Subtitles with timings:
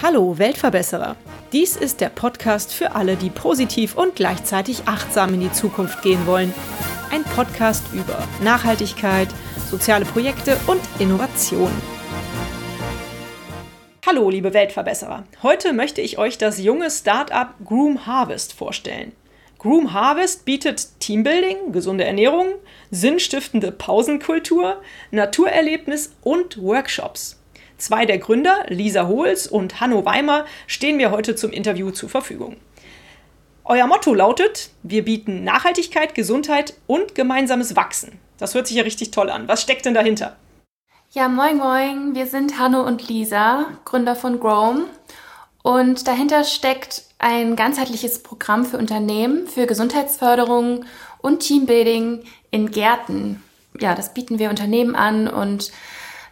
[0.00, 1.16] Hallo Weltverbesserer.
[1.52, 6.28] Dies ist der Podcast für alle, die positiv und gleichzeitig achtsam in die Zukunft gehen
[6.28, 6.54] wollen.
[7.10, 9.28] Ein Podcast über Nachhaltigkeit,
[9.68, 11.72] soziale Projekte und Innovation.
[14.06, 15.24] Hallo, liebe Weltverbesserer.
[15.42, 19.10] Heute möchte ich euch das junge Startup Groom Harvest vorstellen.
[19.64, 22.48] Groom Harvest bietet Teambuilding, gesunde Ernährung,
[22.90, 27.40] sinnstiftende Pausenkultur, Naturerlebnis und Workshops.
[27.78, 32.58] Zwei der Gründer, Lisa Hohls und Hanno Weimer, stehen mir heute zum Interview zur Verfügung.
[33.64, 38.18] Euer Motto lautet, wir bieten Nachhaltigkeit, Gesundheit und gemeinsames Wachsen.
[38.36, 39.48] Das hört sich ja richtig toll an.
[39.48, 40.36] Was steckt denn dahinter?
[41.12, 44.84] Ja, moin moin, wir sind Hanno und Lisa, Gründer von Groom.
[45.64, 50.84] Und dahinter steckt ein ganzheitliches Programm für Unternehmen, für Gesundheitsförderung
[51.22, 53.42] und Teambuilding in Gärten.
[53.80, 55.72] Ja, das bieten wir Unternehmen an und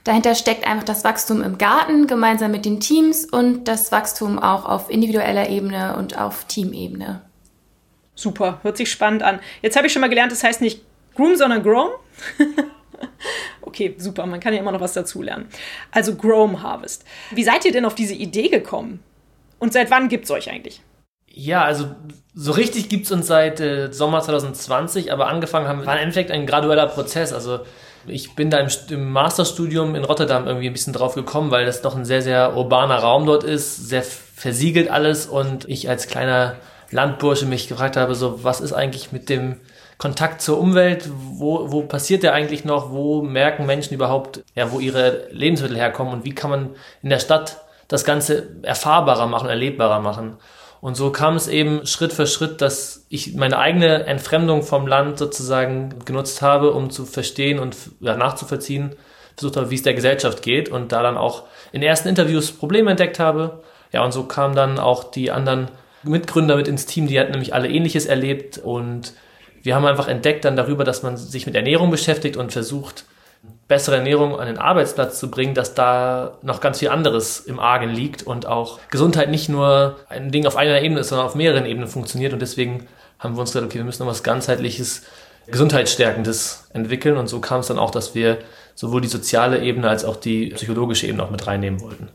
[0.04, 4.64] Dahinter steckt einfach das Wachstum im Garten gemeinsam mit den Teams und das Wachstum auch
[4.64, 7.20] auf individueller Ebene und auf Teamebene.
[8.16, 9.38] Super, hört sich spannend an.
[9.62, 10.82] Jetzt habe ich schon mal gelernt, das heißt nicht
[11.14, 11.90] Groom, sondern Groom.
[13.62, 15.46] okay, super, man kann ja immer noch was dazulernen.
[15.92, 17.04] Also Groom Harvest.
[17.30, 19.04] Wie seid ihr denn auf diese Idee gekommen?
[19.62, 20.82] Und seit wann gibt es euch eigentlich?
[21.28, 21.86] Ja, also
[22.34, 26.02] so richtig gibt es uns seit äh, Sommer 2020, aber angefangen haben wir, war im
[26.02, 27.32] Endeffekt ein gradueller Prozess.
[27.32, 27.60] Also
[28.08, 31.80] ich bin da im, im, Masterstudium in Rotterdam irgendwie ein bisschen drauf gekommen, weil das
[31.80, 36.56] doch ein sehr, sehr urbaner Raum dort ist, sehr versiegelt alles und ich als kleiner
[36.90, 39.60] Landbursche mich gefragt habe, so was ist eigentlich mit dem
[39.96, 44.80] Kontakt zur Umwelt, wo, wo passiert der eigentlich noch, wo merken Menschen überhaupt, ja, wo
[44.80, 47.58] ihre Lebensmittel herkommen und wie kann man in der Stadt
[47.92, 50.38] das Ganze erfahrbarer machen, erlebbarer machen.
[50.80, 55.18] Und so kam es eben Schritt für Schritt, dass ich meine eigene Entfremdung vom Land
[55.18, 58.96] sozusagen genutzt habe, um zu verstehen und ja, nachzuvollziehen,
[59.36, 62.90] versucht habe, wie es der Gesellschaft geht und da dann auch in ersten Interviews Probleme
[62.90, 63.62] entdeckt habe.
[63.92, 65.68] Ja, und so kamen dann auch die anderen
[66.02, 69.12] Mitgründer mit ins Team, die hatten nämlich alle Ähnliches erlebt und
[69.62, 73.04] wir haben einfach entdeckt dann darüber, dass man sich mit Ernährung beschäftigt und versucht,
[73.72, 77.88] bessere Ernährung an den Arbeitsplatz zu bringen, dass da noch ganz viel anderes im Argen
[77.88, 81.64] liegt und auch Gesundheit nicht nur ein Ding auf einer Ebene ist, sondern auf mehreren
[81.64, 82.34] Ebenen funktioniert.
[82.34, 82.86] Und deswegen
[83.18, 85.04] haben wir uns gesagt, okay, wir müssen noch was ganzheitliches,
[85.46, 87.16] gesundheitsstärkendes entwickeln.
[87.16, 88.40] Und so kam es dann auch, dass wir
[88.74, 92.08] sowohl die soziale Ebene als auch die psychologische Ebene auch mit reinnehmen wollten.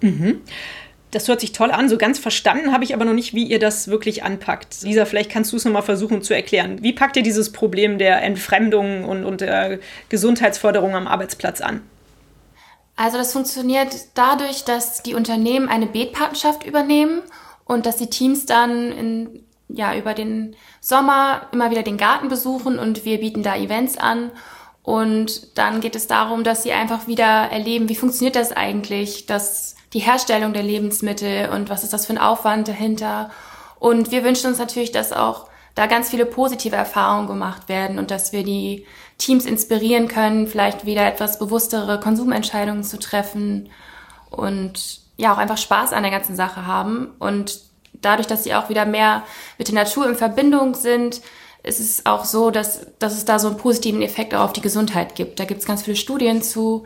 [0.00, 0.40] Mhm.
[1.12, 1.88] Das hört sich toll an.
[1.88, 4.82] So ganz verstanden habe ich aber noch nicht, wie ihr das wirklich anpackt.
[4.82, 6.82] Lisa, vielleicht kannst du es nochmal versuchen zu erklären.
[6.82, 9.78] Wie packt ihr dieses Problem der Entfremdung und, und der
[10.08, 11.82] Gesundheitsförderung am Arbeitsplatz an?
[12.96, 17.20] Also das funktioniert dadurch, dass die Unternehmen eine Betpatenschaft übernehmen
[17.66, 22.78] und dass die Teams dann in, ja, über den Sommer immer wieder den Garten besuchen
[22.78, 24.30] und wir bieten da Events an.
[24.82, 29.76] Und dann geht es darum, dass sie einfach wieder erleben, wie funktioniert das eigentlich, dass
[29.92, 33.30] die Herstellung der Lebensmittel und was ist das für ein Aufwand dahinter.
[33.78, 38.10] Und wir wünschen uns natürlich, dass auch da ganz viele positive Erfahrungen gemacht werden und
[38.10, 38.86] dass wir die
[39.18, 43.70] Teams inspirieren können, vielleicht wieder etwas bewusstere Konsumentscheidungen zu treffen
[44.30, 47.10] und ja auch einfach Spaß an der ganzen Sache haben.
[47.18, 47.60] Und
[47.92, 49.22] dadurch, dass sie auch wieder mehr
[49.58, 51.20] mit der Natur in Verbindung sind,
[51.62, 54.60] ist es auch so, dass, dass es da so einen positiven Effekt auch auf die
[54.60, 55.38] Gesundheit gibt.
[55.38, 56.84] Da gibt es ganz viele Studien zu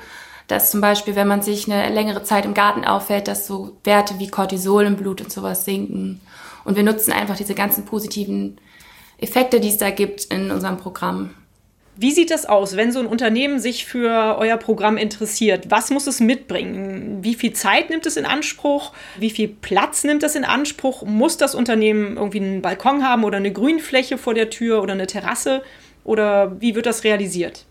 [0.49, 4.19] dass zum Beispiel, wenn man sich eine längere Zeit im Garten auffällt, dass so Werte
[4.19, 6.21] wie Cortisol im Blut und sowas sinken.
[6.65, 8.61] Und wir nutzen einfach diese ganzen positiven
[9.19, 11.31] Effekte, die es da gibt, in unserem Programm.
[11.99, 15.71] Wie sieht das aus, wenn so ein Unternehmen sich für euer Programm interessiert?
[15.71, 17.21] Was muss es mitbringen?
[17.23, 18.93] Wie viel Zeit nimmt es in Anspruch?
[19.19, 21.05] Wie viel Platz nimmt es in Anspruch?
[21.05, 25.07] Muss das Unternehmen irgendwie einen Balkon haben oder eine Grünfläche vor der Tür oder eine
[25.07, 25.63] Terrasse?
[26.05, 27.65] Oder wie wird das realisiert?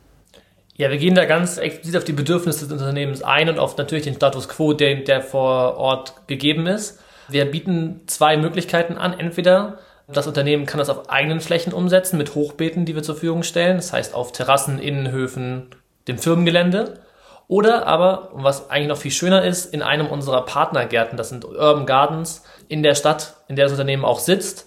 [0.78, 4.03] Ja, wir gehen da ganz explizit auf die Bedürfnisse des Unternehmens ein und auf natürlich
[4.03, 7.00] den Status quo, der, der vor Ort gegeben ist.
[7.30, 9.18] Wir bieten zwei Möglichkeiten an.
[9.18, 13.44] Entweder das Unternehmen kann das auf eigenen Flächen umsetzen mit Hochbeeten, die wir zur Verfügung
[13.44, 13.78] stellen.
[13.78, 15.70] Das heißt auf Terrassen, Innenhöfen,
[16.09, 17.00] dem Firmengelände.
[17.47, 21.85] Oder aber, was eigentlich noch viel schöner ist, in einem unserer Partnergärten, das sind Urban
[21.85, 24.66] Gardens, in der Stadt, in der das Unternehmen auch sitzt.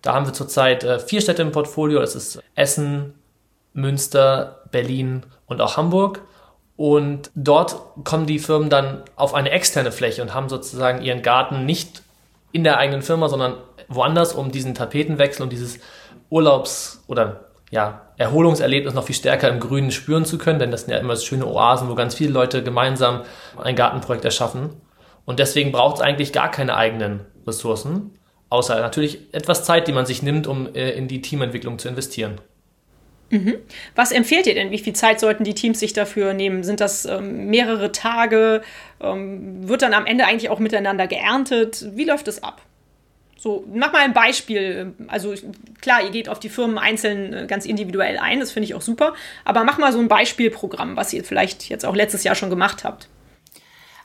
[0.00, 2.00] Da haben wir zurzeit äh, vier Städte im Portfolio.
[2.00, 3.14] Das ist Essen,
[3.74, 6.22] Münster, Berlin und auch Hamburg.
[6.76, 11.66] Und dort kommen die Firmen dann auf eine externe Fläche und haben sozusagen ihren Garten
[11.66, 12.02] nicht
[12.52, 13.56] in der eigenen Firma, sondern
[13.88, 15.78] woanders, um diesen Tapetenwechsel und dieses
[16.30, 20.92] Urlaubs- oder ja, Erholungserlebnis noch viel stärker im Grünen spüren zu können, denn das sind
[20.92, 23.22] ja immer schöne Oasen, wo ganz viele Leute gemeinsam
[23.62, 24.70] ein Gartenprojekt erschaffen.
[25.24, 28.18] Und deswegen braucht es eigentlich gar keine eigenen Ressourcen,
[28.48, 32.40] außer natürlich etwas Zeit, die man sich nimmt, um äh, in die Teamentwicklung zu investieren.
[33.30, 33.56] Mhm.
[33.94, 34.72] Was empfehlt ihr denn?
[34.72, 36.64] Wie viel Zeit sollten die Teams sich dafür nehmen?
[36.64, 38.62] Sind das ähm, mehrere Tage?
[39.00, 41.86] Ähm, wird dann am Ende eigentlich auch miteinander geerntet?
[41.94, 42.60] Wie läuft es ab?
[43.38, 44.94] So, mach mal ein Beispiel.
[45.06, 45.32] Also
[45.80, 48.82] klar, ihr geht auf die Firmen einzeln äh, ganz individuell ein, das finde ich auch
[48.82, 49.14] super.
[49.44, 52.84] Aber mach mal so ein Beispielprogramm, was ihr vielleicht jetzt auch letztes Jahr schon gemacht
[52.84, 53.08] habt.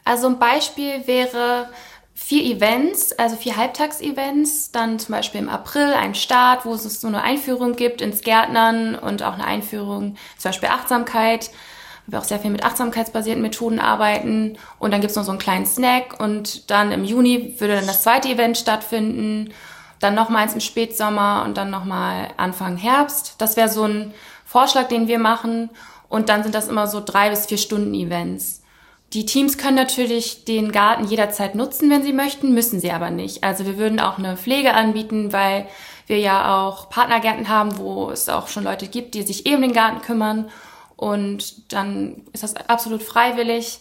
[0.06, 1.68] Also ein Beispiel wäre,
[2.16, 7.08] vier Events, also vier Halbtagsevents, dann zum Beispiel im April ein Start, wo es so
[7.08, 11.52] eine Einführung gibt ins Gärtnern und auch eine Einführung, zum Beispiel Achtsamkeit,
[12.06, 14.58] wo wir auch sehr viel mit achtsamkeitsbasierten Methoden arbeiten.
[14.80, 18.04] Und dann gibt's noch so einen kleinen Snack und dann im Juni würde dann das
[18.04, 19.54] zweite Event stattfinden,
[20.00, 23.36] dann nochmals im Spätsommer und dann nochmal Anfang Herbst.
[23.40, 24.14] Das wäre so ein
[24.46, 25.70] Vorschlag, den wir machen.
[26.08, 28.62] Und dann sind das immer so drei bis vier Stunden Events.
[29.16, 33.46] Die Teams können natürlich den Garten jederzeit nutzen, wenn sie möchten, müssen sie aber nicht.
[33.46, 35.68] Also wir würden auch eine Pflege anbieten, weil
[36.06, 39.72] wir ja auch Partnergärten haben, wo es auch schon Leute gibt, die sich eben den
[39.72, 40.50] Garten kümmern.
[40.98, 43.80] Und dann ist das absolut freiwillig.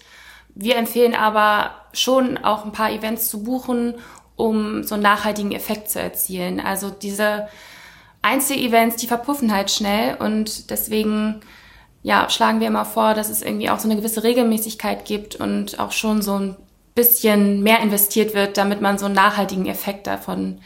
[0.55, 3.97] Wir empfehlen aber schon auch ein paar Events zu buchen,
[4.37, 6.61] um so einen nachhaltigen Effekt zu erzielen.
[6.61, 7.49] Also diese
[8.23, 11.41] Einzelevents, die verpuffen halt schnell und deswegen
[12.05, 15.81] ja, schlagen wir immer vor, dass es irgendwie auch so eine gewisse Regelmäßigkeit gibt und
[15.81, 16.57] auch schon so ein
[16.95, 20.59] bisschen mehr investiert wird, damit man so einen nachhaltigen Effekt davon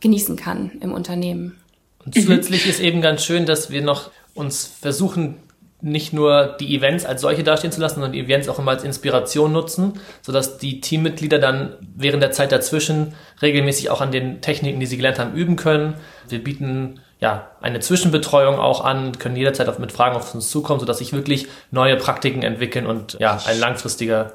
[0.00, 1.60] genießen kann im Unternehmen.
[2.04, 5.36] Und zusätzlich ist eben ganz schön, dass wir noch uns versuchen,
[5.82, 8.82] nicht nur die Events als solche dastehen zu lassen, sondern die Events auch immer als
[8.82, 14.80] Inspiration nutzen, sodass die Teammitglieder dann während der Zeit dazwischen regelmäßig auch an den Techniken,
[14.80, 15.94] die sie gelernt haben, üben können.
[16.28, 20.80] Wir bieten ja, eine Zwischenbetreuung auch an, können jederzeit auf, mit Fragen auf uns zukommen,
[20.80, 24.32] sodass sich wirklich neue Praktiken entwickeln und ja, ein langfristiger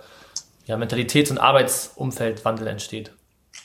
[0.67, 3.11] ja, Mentalitäts- und Arbeitsumfeldwandel entsteht.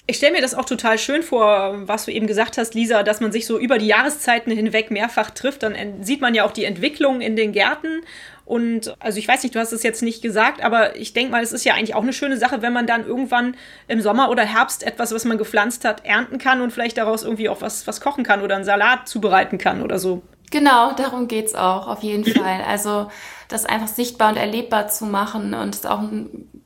[0.08, 3.20] Ich stelle mir das auch total schön vor, was du eben gesagt hast, Lisa, dass
[3.20, 5.62] man sich so über die Jahreszeiten hinweg mehrfach trifft.
[5.62, 8.02] Dann sieht man ja auch die Entwicklung in den Gärten
[8.44, 11.42] und also ich weiß nicht, du hast es jetzt nicht gesagt, aber ich denke mal,
[11.42, 13.56] es ist ja eigentlich auch eine schöne Sache, wenn man dann irgendwann
[13.88, 17.48] im Sommer oder Herbst etwas, was man gepflanzt hat, ernten kann und vielleicht daraus irgendwie
[17.48, 20.22] auch was, was kochen kann oder einen Salat zubereiten kann oder so.
[20.50, 22.60] Genau, darum geht's auch, auf jeden Fall.
[22.68, 23.10] Also
[23.48, 26.02] das einfach sichtbar und erlebbar zu machen und ist auch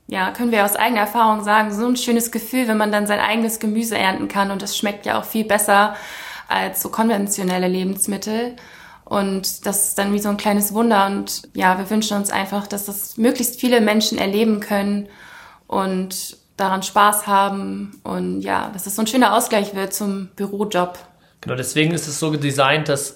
[0.08, 3.18] ja, können wir aus eigener Erfahrung sagen, so ein schönes Gefühl, wenn man dann sein
[3.18, 5.96] eigenes Gemüse ernten kann und das schmeckt ja auch viel besser
[6.48, 8.54] als so konventionelle Lebensmittel.
[9.06, 11.06] Und das ist dann wie so ein kleines Wunder.
[11.06, 15.08] Und ja, wir wünschen uns einfach, dass das möglichst viele Menschen erleben können
[15.68, 18.00] und daran Spaß haben.
[18.02, 20.98] Und ja, dass das so ein schöner Ausgleich wird zum Bürojob.
[21.40, 23.14] Genau, deswegen ist es so designt, dass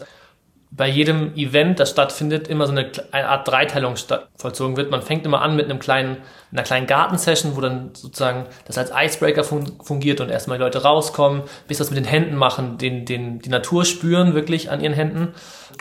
[0.72, 3.94] bei jedem Event, das stattfindet, immer so eine, eine Art Dreiteilung
[4.36, 4.90] vollzogen wird.
[4.90, 6.18] Man fängt immer an mit einem kleinen,
[6.52, 11.42] einer kleinen Gartensession, wo dann sozusagen das als Icebreaker fungiert und erstmal die Leute rauskommen,
[11.66, 15.34] bis das mit den Händen machen, den, den, die Natur spüren wirklich an ihren Händen.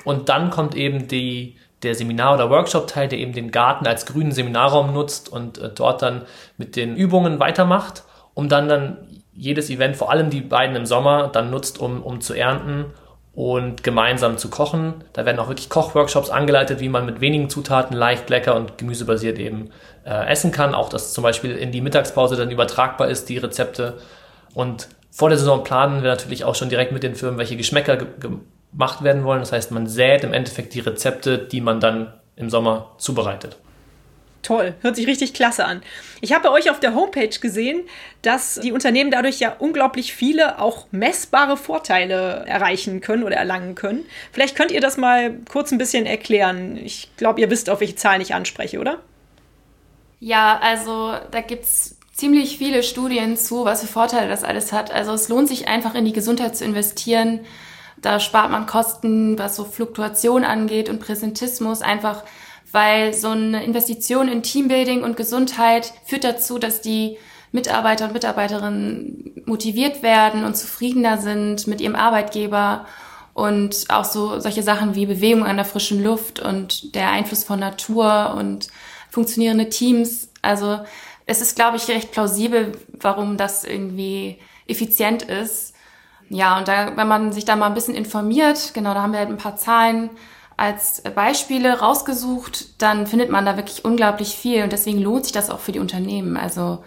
[0.06, 4.32] Und dann kommt eben die, der Seminar- oder Workshop-Teil, der eben den Garten als grünen
[4.32, 6.24] Seminarraum nutzt und äh, dort dann
[6.58, 8.04] mit den Übungen weitermacht,
[8.34, 8.98] um dann dann
[9.34, 12.86] jedes Event, vor allem die beiden im Sommer, dann nutzt, um, um zu ernten
[13.40, 14.96] und gemeinsam zu kochen.
[15.14, 19.40] Da werden auch wirklich Kochworkshops angeleitet, wie man mit wenigen Zutaten leicht, lecker und gemüsebasiert
[19.40, 19.70] eben
[20.06, 20.76] äh, essen kann.
[20.76, 23.94] Auch dass zum Beispiel in die Mittagspause dann übertragbar ist, die Rezepte.
[24.54, 27.96] Und vor der Saison planen wir natürlich auch schon direkt mit den Firmen, welche Geschmäcker
[27.96, 29.40] gemacht werden wollen.
[29.40, 33.56] Das heißt, man sät im Endeffekt die Rezepte, die man dann im Sommer zubereitet.
[34.42, 35.82] Toll, hört sich richtig klasse an.
[36.22, 37.82] Ich habe bei euch auf der Homepage gesehen,
[38.22, 44.06] dass die Unternehmen dadurch ja unglaublich viele auch messbare Vorteile erreichen können oder erlangen können.
[44.32, 46.78] Vielleicht könnt ihr das mal kurz ein bisschen erklären.
[46.78, 49.00] Ich glaube, ihr wisst, auf welche Zahlen ich anspreche, oder?
[50.22, 54.92] Ja, also da gibt es ziemlich viele Studien zu, was für Vorteile das alles hat.
[54.92, 57.42] Also es lohnt sich einfach in die Gesundheit zu investieren.
[58.02, 62.24] Da spart man Kosten, was so Fluktuation angeht und Präsentismus einfach
[62.72, 67.18] weil so eine Investition in Teambuilding und Gesundheit führt dazu, dass die
[67.52, 72.86] Mitarbeiter und Mitarbeiterinnen motiviert werden und zufriedener sind mit ihrem Arbeitgeber
[73.34, 77.60] und auch so solche Sachen wie Bewegung an der frischen Luft und der Einfluss von
[77.60, 78.68] Natur und
[79.10, 80.30] funktionierende Teams.
[80.42, 80.80] Also
[81.26, 85.74] es ist, glaube ich, recht plausibel, warum das irgendwie effizient ist.
[86.30, 89.20] Ja, und da, wenn man sich da mal ein bisschen informiert, genau, da haben wir
[89.20, 90.12] halt ein paar Zahlen
[90.60, 95.50] als Beispiele rausgesucht, dann findet man da wirklich unglaublich viel und deswegen lohnt sich das
[95.50, 96.38] auch für die Unternehmen.
[96.38, 96.84] Also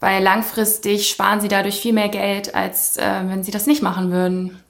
[0.00, 4.12] weil langfristig sparen sie dadurch viel mehr Geld, als äh, wenn sie das nicht machen
[4.12, 4.62] würden.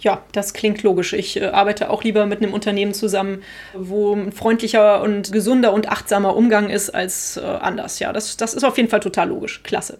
[0.00, 1.12] Ja, das klingt logisch.
[1.12, 3.42] Ich äh, arbeite auch lieber mit einem Unternehmen zusammen,
[3.74, 7.98] wo ein freundlicher und gesunder und achtsamer Umgang ist als äh, anders.
[7.98, 9.62] Ja, das, das ist auf jeden Fall total logisch.
[9.64, 9.98] Klasse.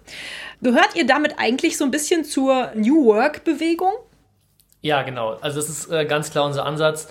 [0.61, 3.92] Gehört ihr damit eigentlich so ein bisschen zur New Work-Bewegung?
[4.88, 5.37] Ja, genau.
[5.42, 7.09] Also das ist äh, ganz klar unser Ansatz,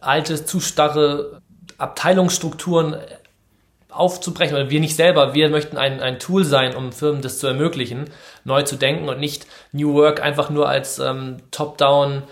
[0.00, 1.42] alte, zu starre
[1.76, 2.94] Abteilungsstrukturen
[3.88, 7.48] aufzubrechen, oder wir nicht selber, wir möchten ein, ein Tool sein, um Firmen das zu
[7.48, 8.10] ermöglichen,
[8.44, 12.22] neu zu denken und nicht New Work einfach nur als ähm, Top-Down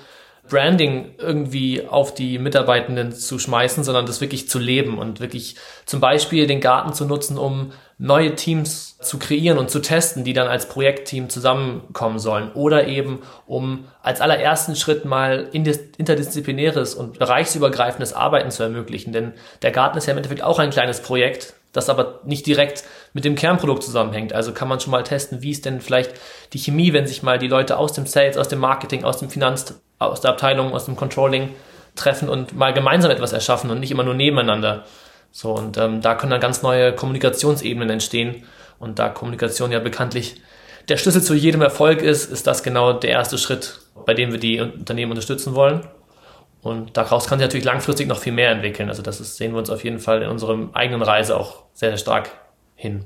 [0.48, 6.00] Branding irgendwie auf die Mitarbeitenden zu schmeißen, sondern das wirklich zu leben und wirklich zum
[6.00, 10.46] Beispiel den Garten zu nutzen, um neue Teams zu kreieren und zu testen, die dann
[10.46, 12.52] als Projektteam zusammenkommen sollen.
[12.52, 19.12] Oder eben, um als allerersten Schritt mal interdisziplinäres und bereichsübergreifendes Arbeiten zu ermöglichen.
[19.12, 22.84] Denn der Garten ist ja im Endeffekt auch ein kleines Projekt, das aber nicht direkt
[23.12, 24.32] mit dem Kernprodukt zusammenhängt.
[24.32, 26.12] Also kann man schon mal testen, wie ist denn vielleicht
[26.52, 29.28] die Chemie, wenn sich mal die Leute aus dem Sales, aus dem Marketing, aus dem
[29.28, 31.54] Finanz, aus der Abteilung, aus dem Controlling
[31.96, 34.84] treffen und mal gemeinsam etwas erschaffen und nicht immer nur nebeneinander.
[35.30, 38.44] So, und ähm, da können dann ganz neue Kommunikationsebenen entstehen.
[38.78, 40.40] Und da Kommunikation ja bekanntlich
[40.88, 44.38] der Schlüssel zu jedem Erfolg ist, ist das genau der erste Schritt, bei dem wir
[44.38, 45.86] die Unternehmen unterstützen wollen.
[46.62, 48.88] Und daraus kann sich natürlich langfristig noch viel mehr entwickeln.
[48.88, 51.90] Also das ist, sehen wir uns auf jeden Fall in unserer eigenen Reise auch sehr,
[51.90, 52.30] sehr stark
[52.74, 53.04] hin.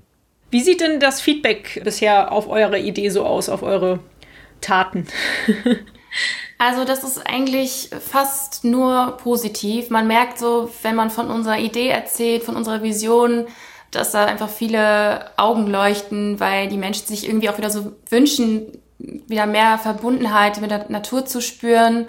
[0.50, 4.00] Wie sieht denn das Feedback bisher auf eure Idee so aus, auf eure
[4.60, 5.06] Taten?
[6.58, 9.90] Also das ist eigentlich fast nur positiv.
[9.90, 13.46] Man merkt so, wenn man von unserer Idee erzählt, von unserer Vision,
[13.90, 18.78] dass da einfach viele Augen leuchten, weil die Menschen sich irgendwie auch wieder so wünschen,
[18.98, 22.06] wieder mehr Verbundenheit mit der Natur zu spüren.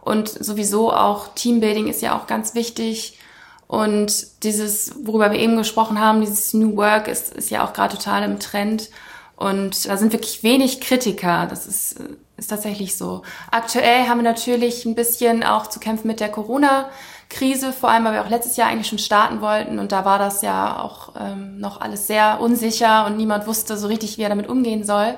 [0.00, 3.18] Und sowieso auch Teambuilding ist ja auch ganz wichtig.
[3.66, 7.96] Und dieses, worüber wir eben gesprochen haben, dieses New Work ist, ist ja auch gerade
[7.96, 8.90] total im Trend.
[9.34, 11.46] Und da sind wirklich wenig Kritiker.
[11.50, 11.96] Das ist,
[12.36, 13.22] ist tatsächlich so.
[13.50, 18.12] Aktuell haben wir natürlich ein bisschen auch zu kämpfen mit der Corona-Krise, vor allem weil
[18.14, 19.78] wir auch letztes Jahr eigentlich schon starten wollten.
[19.78, 23.88] Und da war das ja auch ähm, noch alles sehr unsicher und niemand wusste so
[23.88, 25.14] richtig, wie er damit umgehen soll.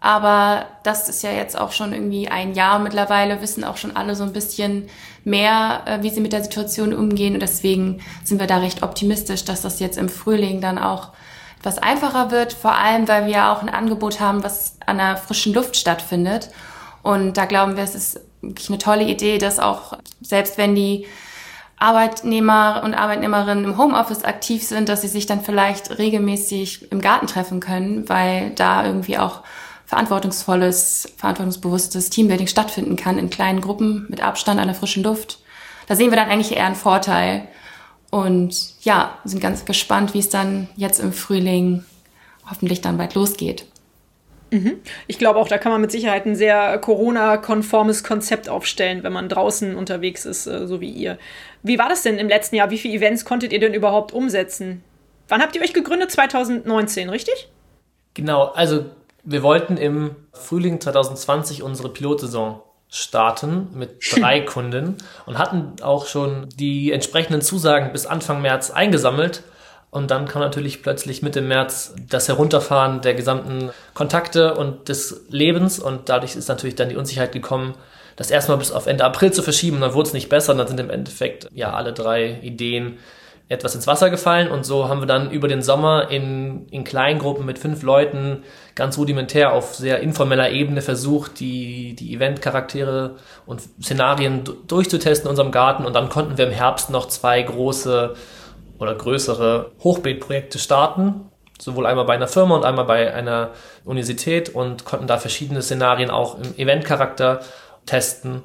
[0.00, 4.14] Aber das ist ja jetzt auch schon irgendwie ein Jahr mittlerweile, wissen auch schon alle
[4.14, 4.88] so ein bisschen
[5.24, 7.34] mehr, äh, wie sie mit der Situation umgehen.
[7.34, 11.10] Und deswegen sind wir da recht optimistisch, dass das jetzt im Frühling dann auch
[11.66, 15.52] etwas einfacher wird, vor allem weil wir auch ein Angebot haben, was an der frischen
[15.52, 16.50] Luft stattfindet.
[17.02, 21.06] Und da glauben wir, es ist wirklich eine tolle Idee, dass auch selbst wenn die
[21.76, 27.26] Arbeitnehmer und Arbeitnehmerinnen im Homeoffice aktiv sind, dass sie sich dann vielleicht regelmäßig im Garten
[27.26, 29.42] treffen können, weil da irgendwie auch
[29.86, 35.40] verantwortungsvolles, verantwortungsbewusstes Teambuilding stattfinden kann in kleinen Gruppen mit Abstand an der frischen Luft.
[35.88, 37.48] Da sehen wir dann eigentlich eher einen Vorteil.
[38.16, 41.84] Und ja, sind ganz gespannt, wie es dann jetzt im Frühling
[42.48, 43.66] hoffentlich dann bald losgeht.
[44.50, 44.78] Mhm.
[45.06, 49.28] Ich glaube auch, da kann man mit Sicherheit ein sehr Corona-konformes Konzept aufstellen, wenn man
[49.28, 51.18] draußen unterwegs ist, äh, so wie ihr.
[51.62, 52.70] Wie war das denn im letzten Jahr?
[52.70, 54.82] Wie viele Events konntet ihr denn überhaupt umsetzen?
[55.28, 56.10] Wann habt ihr euch gegründet?
[56.10, 57.50] 2019, richtig?
[58.14, 58.86] Genau, also
[59.24, 66.48] wir wollten im Frühling 2020 unsere Pilotsaison starten mit drei Kunden und hatten auch schon
[66.56, 69.42] die entsprechenden Zusagen bis Anfang März eingesammelt.
[69.90, 75.78] Und dann kam natürlich plötzlich Mitte März das Herunterfahren der gesamten Kontakte und des Lebens.
[75.78, 77.74] Und dadurch ist natürlich dann die Unsicherheit gekommen,
[78.16, 79.76] das erstmal bis auf Ende April zu verschieben.
[79.76, 80.52] Und dann wurde es nicht besser.
[80.52, 82.98] Und dann sind im Endeffekt ja alle drei Ideen
[83.48, 84.50] etwas ins Wasser gefallen.
[84.50, 88.42] Und so haben wir dann über den Sommer in, in Kleingruppen mit fünf Leuten
[88.74, 95.52] ganz rudimentär auf sehr informeller Ebene versucht, die, die Event-Charaktere und Szenarien durchzutesten in unserem
[95.52, 95.84] Garten.
[95.84, 98.14] Und dann konnten wir im Herbst noch zwei große
[98.78, 101.30] oder größere Hochbeetprojekte starten.
[101.58, 103.52] Sowohl einmal bei einer Firma und einmal bei einer
[103.84, 107.40] Universität und konnten da verschiedene Szenarien auch im Event-Charakter
[107.86, 108.42] testen.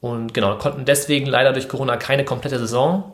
[0.00, 3.11] Und genau, konnten deswegen leider durch Corona keine komplette Saison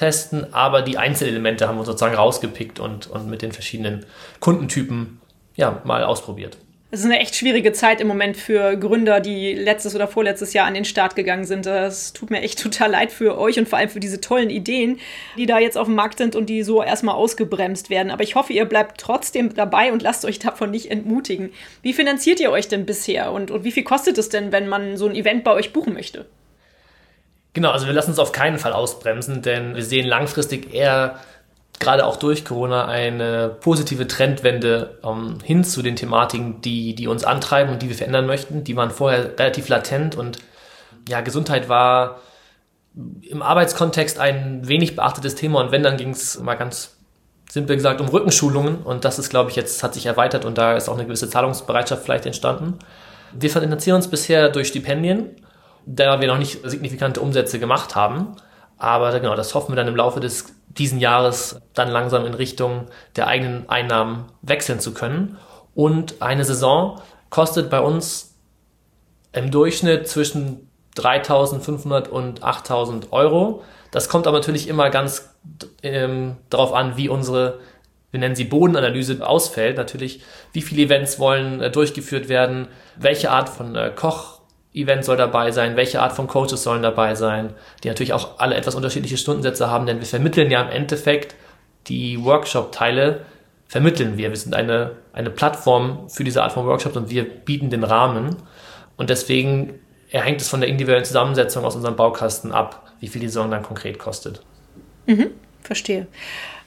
[0.00, 4.06] testen, aber die Einzelelemente haben wir sozusagen rausgepickt und, und mit den verschiedenen
[4.40, 5.20] Kundentypen
[5.56, 6.56] ja, mal ausprobiert.
[6.90, 10.66] Es ist eine echt schwierige Zeit im Moment für Gründer, die letztes oder vorletztes Jahr
[10.66, 11.66] an den Start gegangen sind.
[11.66, 14.98] Das tut mir echt total leid für euch und vor allem für diese tollen Ideen,
[15.36, 18.10] die da jetzt auf dem Markt sind und die so erstmal ausgebremst werden.
[18.10, 21.50] Aber ich hoffe, ihr bleibt trotzdem dabei und lasst euch davon nicht entmutigen.
[21.82, 24.96] Wie finanziert ihr euch denn bisher und, und wie viel kostet es denn, wenn man
[24.96, 26.24] so ein Event bei euch buchen möchte?
[27.52, 31.18] Genau, also wir lassen uns auf keinen Fall ausbremsen, denn wir sehen langfristig eher
[31.80, 37.24] gerade auch durch Corona eine positive Trendwende ähm, hin zu den Thematiken, die, die uns
[37.24, 38.62] antreiben und die wir verändern möchten.
[38.62, 40.38] Die waren vorher relativ latent und
[41.08, 42.20] ja, Gesundheit war
[43.22, 46.96] im Arbeitskontext ein wenig beachtetes Thema und wenn, dann ging es mal ganz
[47.48, 50.76] simpel gesagt um Rückenschulungen und das ist, glaube ich, jetzt hat sich erweitert und da
[50.76, 52.78] ist auch eine gewisse Zahlungsbereitschaft vielleicht entstanden.
[53.32, 55.30] Wir finanzieren uns bisher durch Stipendien,
[55.86, 58.36] da wir noch nicht signifikante Umsätze gemacht haben.
[58.78, 62.86] Aber genau, das hoffen wir dann im Laufe des diesen Jahres dann langsam in Richtung
[63.16, 65.36] der eigenen Einnahmen wechseln zu können.
[65.74, 68.34] Und eine Saison kostet bei uns
[69.32, 73.62] im Durchschnitt zwischen 3.500 und 8.000 Euro.
[73.90, 75.34] Das kommt aber natürlich immer ganz
[75.82, 77.60] ähm, darauf an, wie unsere,
[78.10, 79.76] wir nennen sie Bodenanalyse, ausfällt.
[79.76, 80.22] Natürlich,
[80.52, 83.92] wie viele Events wollen äh, durchgeführt werden, welche Art von äh,
[84.72, 88.54] Koch-Event soll dabei sein, welche Art von Coaches sollen dabei sein, die natürlich auch alle
[88.54, 91.34] etwas unterschiedliche Stundensätze haben, denn wir vermitteln ja im Endeffekt
[91.86, 93.24] die Workshop-Teile,
[93.66, 94.30] vermitteln wir.
[94.30, 98.36] Wir sind eine, eine Plattform für diese Art von Workshops und wir bieten den Rahmen.
[98.96, 103.28] Und deswegen hängt es von der individuellen Zusammensetzung aus unserem Baukasten ab, wie viel die
[103.28, 104.42] Saison dann konkret kostet.
[105.06, 105.30] Mhm,
[105.62, 106.08] verstehe.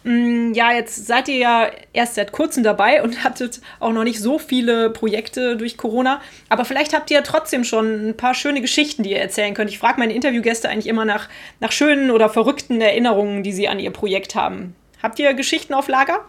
[0.04, 4.20] Mm, ja, jetzt seid ihr ja erst seit kurzem dabei und hattet auch noch nicht
[4.20, 6.22] so viele Projekte durch Corona.
[6.50, 9.70] Aber vielleicht habt ihr ja trotzdem schon ein paar schöne Geschichten, die ihr erzählen könnt.
[9.70, 11.30] Ich frage meine Interviewgäste eigentlich immer nach,
[11.60, 14.76] nach schönen oder verrückten Erinnerungen, die sie an ihr Projekt haben.
[15.02, 16.26] Habt ihr Geschichten auf Lager?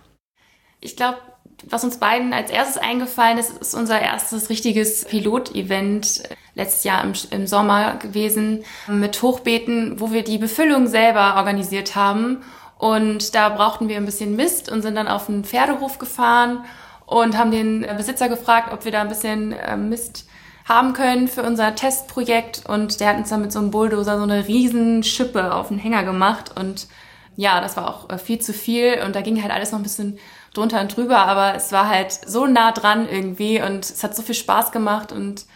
[0.81, 1.19] Ich glaube,
[1.66, 7.12] was uns beiden als erstes eingefallen ist, ist unser erstes richtiges Pilotevent letztes Jahr im,
[7.31, 12.43] im Sommer gewesen mit Hochbeeten, wo wir die Befüllung selber organisiert haben.
[12.78, 16.64] Und da brauchten wir ein bisschen Mist und sind dann auf den Pferdehof gefahren
[17.07, 20.26] und haben den Besitzer gefragt, ob wir da ein bisschen äh, Mist
[20.66, 22.64] haben können für unser Testprojekt.
[22.66, 25.78] Und der hat uns dann mit so einem Bulldozer so eine riesen Schippe auf den
[25.78, 26.52] Hänger gemacht.
[26.59, 26.88] Und
[27.37, 29.02] ja, das war auch äh, viel zu viel.
[29.04, 30.19] Und da ging halt alles noch ein bisschen
[30.54, 34.23] drunter und drüber, aber es war halt so nah dran irgendwie und es hat so
[34.23, 35.47] viel Spaß gemacht und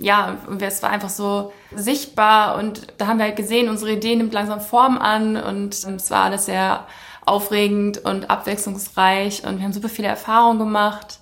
[0.00, 4.32] ja, es war einfach so sichtbar und da haben wir halt gesehen, unsere Idee nimmt
[4.32, 6.86] langsam Form an und es war alles sehr
[7.26, 11.18] aufregend und abwechslungsreich und wir haben super viele Erfahrungen gemacht.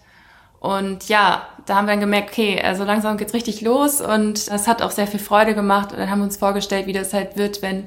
[0.60, 4.66] Und ja, da haben wir dann gemerkt, okay, also langsam geht's richtig los und das
[4.66, 7.36] hat auch sehr viel Freude gemacht und dann haben wir uns vorgestellt, wie das halt
[7.36, 7.86] wird, wenn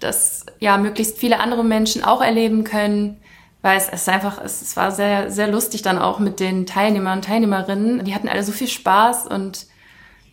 [0.00, 3.20] das ja möglichst viele andere Menschen auch erleben können
[3.66, 7.18] weil es, es einfach, es, es war sehr, sehr lustig dann auch mit den Teilnehmern
[7.18, 8.04] und Teilnehmerinnen.
[8.04, 9.66] Die hatten alle so viel Spaß und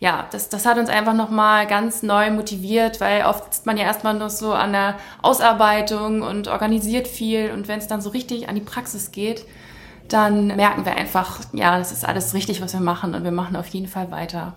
[0.00, 3.84] ja, das, das hat uns einfach nochmal ganz neu motiviert, weil oft sitzt man ja
[3.84, 8.48] erstmal noch so an der Ausarbeitung und organisiert viel und wenn es dann so richtig
[8.48, 9.46] an die Praxis geht,
[10.08, 13.56] dann merken wir einfach, ja, das ist alles richtig, was wir machen und wir machen
[13.56, 14.54] auf jeden Fall weiter.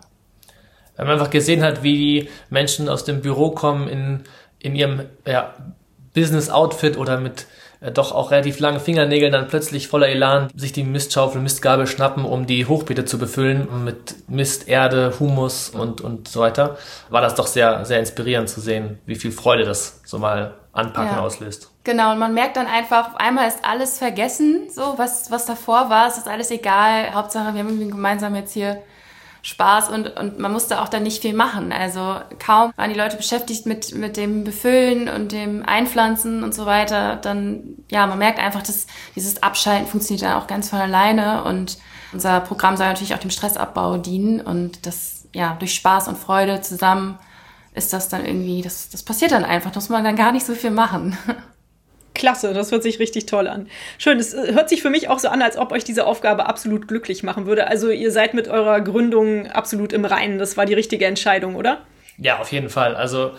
[0.95, 4.23] Wenn man einfach gesehen hat, wie die Menschen aus dem Büro kommen in,
[4.59, 5.53] in ihrem ja,
[6.13, 7.45] Business-Outfit oder mit
[7.81, 12.47] doch auch relativ langen Fingernägeln dann plötzlich voller Elan sich die Mistschaufel, Mistgabel schnappen, um
[12.47, 16.77] die Hochbeete zu befüllen mit Mist, Erde, Humus und, und so weiter,
[17.09, 21.15] war das doch sehr, sehr inspirierend zu sehen, wie viel Freude das so mal anpacken
[21.15, 21.21] ja.
[21.21, 21.71] auslöst.
[21.83, 26.07] Genau, und man merkt dann einfach, einmal ist alles vergessen, so was, was davor war,
[26.07, 27.13] es ist alles egal.
[27.13, 28.81] Hauptsache, wir haben irgendwie gemeinsam jetzt hier
[29.41, 31.71] Spaß und, und man musste auch dann nicht viel machen.
[31.71, 36.65] Also kaum waren die Leute beschäftigt mit, mit dem Befüllen und dem Einpflanzen und so
[36.65, 37.15] weiter.
[37.15, 41.77] Dann, ja, man merkt einfach, dass dieses Abschalten funktioniert dann auch ganz von alleine und
[42.13, 46.61] unser Programm soll natürlich auch dem Stressabbau dienen und das, ja, durch Spaß und Freude
[46.61, 47.19] zusammen
[47.73, 50.45] ist das dann irgendwie, das, das passiert dann einfach, da muss man dann gar nicht
[50.45, 51.17] so viel machen.
[52.17, 53.67] Klasse, das hört sich richtig toll an.
[53.97, 56.47] Schön, es äh, hört sich für mich auch so an, als ob euch diese Aufgabe
[56.47, 57.67] absolut glücklich machen würde.
[57.67, 60.39] Also ihr seid mit eurer Gründung absolut im Reinen.
[60.39, 61.79] Das war die richtige Entscheidung, oder?
[62.17, 62.95] Ja, auf jeden Fall.
[62.95, 63.31] Also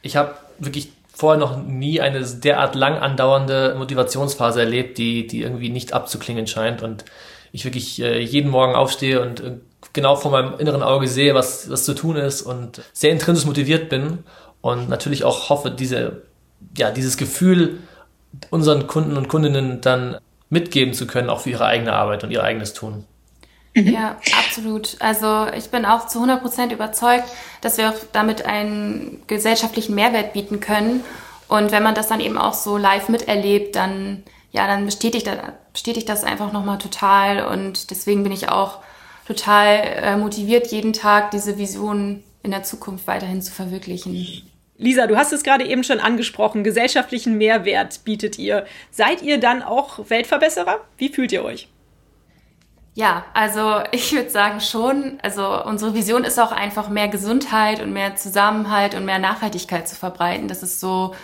[0.00, 5.68] ich habe wirklich vorher noch nie eine derart lang andauernde Motivationsphase erlebt, die, die irgendwie
[5.68, 6.82] nicht abzuklingen scheint.
[6.82, 7.04] Und
[7.52, 9.52] ich wirklich äh, jeden Morgen aufstehe und äh,
[9.92, 13.90] genau vor meinem inneren Auge sehe, was, was zu tun ist und sehr intrinsisch motiviert
[13.90, 14.20] bin
[14.62, 16.22] und natürlich auch hoffe, diese,
[16.76, 17.80] ja, dieses Gefühl
[18.50, 20.18] unseren Kunden und Kundinnen dann
[20.50, 23.04] mitgeben zu können, auch für ihre eigene Arbeit und ihr eigenes Tun.
[23.74, 23.88] Mhm.
[23.88, 24.96] Ja, absolut.
[25.00, 27.24] Also ich bin auch zu 100 Prozent überzeugt,
[27.62, 31.02] dass wir auch damit einen gesellschaftlichen Mehrwert bieten können.
[31.48, 35.30] Und wenn man das dann eben auch so live miterlebt, dann, ja, dann bestätigt,
[35.72, 37.46] bestätigt das einfach nochmal total.
[37.46, 38.78] Und deswegen bin ich auch
[39.26, 44.42] total äh, motiviert, jeden Tag diese Vision in der Zukunft weiterhin zu verwirklichen.
[44.82, 48.66] Lisa, du hast es gerade eben schon angesprochen, gesellschaftlichen Mehrwert bietet ihr.
[48.90, 50.80] Seid ihr dann auch Weltverbesserer?
[50.98, 51.68] Wie fühlt ihr euch?
[52.94, 55.18] Ja, also ich würde sagen schon.
[55.22, 59.94] Also unsere Vision ist auch einfach mehr Gesundheit und mehr Zusammenhalt und mehr Nachhaltigkeit zu
[59.94, 60.48] verbreiten.
[60.48, 61.14] Das ist so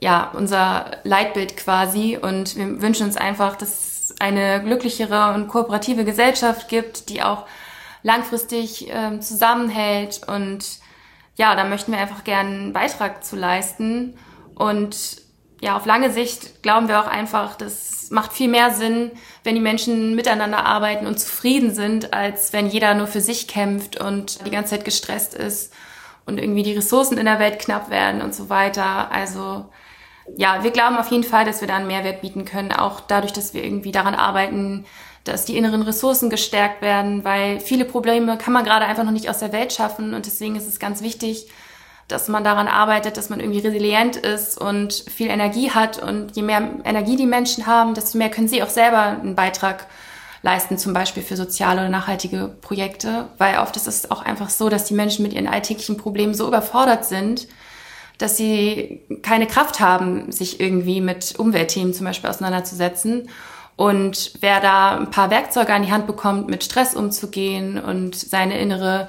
[0.00, 6.04] ja unser Leitbild quasi und wir wünschen uns einfach, dass es eine glücklichere und kooperative
[6.04, 7.46] Gesellschaft gibt, die auch
[8.02, 10.83] langfristig äh, zusammenhält und
[11.36, 14.16] ja, da möchten wir einfach gerne einen Beitrag zu leisten.
[14.54, 15.22] Und
[15.60, 19.10] ja, auf lange Sicht glauben wir auch einfach, das macht viel mehr Sinn,
[19.42, 24.00] wenn die Menschen miteinander arbeiten und zufrieden sind, als wenn jeder nur für sich kämpft
[24.00, 25.72] und die ganze Zeit gestresst ist
[26.26, 29.10] und irgendwie die Ressourcen in der Welt knapp werden und so weiter.
[29.10, 29.66] Also
[30.36, 33.32] ja, wir glauben auf jeden Fall, dass wir da einen Mehrwert bieten können, auch dadurch,
[33.32, 34.86] dass wir irgendwie daran arbeiten,
[35.24, 39.30] dass die inneren Ressourcen gestärkt werden, weil viele Probleme kann man gerade einfach noch nicht
[39.30, 40.14] aus der Welt schaffen.
[40.14, 41.48] Und deswegen ist es ganz wichtig,
[42.08, 46.02] dass man daran arbeitet, dass man irgendwie resilient ist und viel Energie hat.
[46.02, 49.86] Und je mehr Energie die Menschen haben, desto mehr können sie auch selber einen Beitrag
[50.42, 54.68] leisten, zum Beispiel für soziale oder nachhaltige Projekte, weil oft ist es auch einfach so,
[54.68, 57.48] dass die Menschen mit ihren alltäglichen Problemen so überfordert sind,
[58.18, 63.30] dass sie keine Kraft haben, sich irgendwie mit Umweltthemen zum Beispiel auseinanderzusetzen.
[63.76, 68.58] Und wer da ein paar Werkzeuge an die Hand bekommt, mit Stress umzugehen und seine
[68.58, 69.08] innere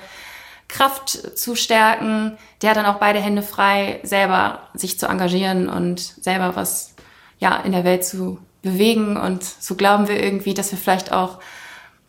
[0.67, 5.99] Kraft zu stärken, der hat dann auch beide Hände frei, selber sich zu engagieren und
[5.99, 6.95] selber was
[7.39, 9.17] ja in der Welt zu bewegen.
[9.17, 11.39] Und so glauben wir irgendwie, dass wir vielleicht auch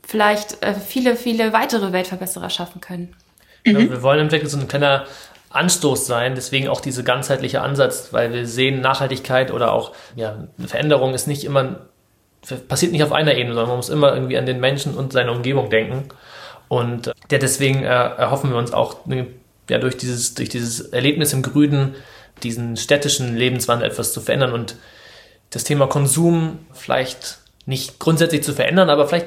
[0.07, 3.15] vielleicht äh, viele, viele weitere Weltverbesserer schaffen können.
[3.65, 5.07] Ja, wir wollen im Endeffekt so ein kleiner
[5.51, 10.69] Anstoß sein, deswegen auch dieser ganzheitliche Ansatz, weil wir sehen, Nachhaltigkeit oder auch ja, eine
[10.69, 11.87] Veränderung ist nicht immer,
[12.69, 15.33] passiert nicht auf einer Ebene, sondern man muss immer irgendwie an den Menschen und seine
[15.33, 16.09] Umgebung denken.
[16.69, 18.99] Und ja, deswegen äh, erhoffen wir uns auch
[19.69, 21.95] ja, durch, dieses, durch dieses Erlebnis im Grünen,
[22.43, 24.77] diesen städtischen Lebenswandel etwas zu verändern und
[25.51, 29.27] das Thema Konsum vielleicht nicht grundsätzlich zu verändern, aber vielleicht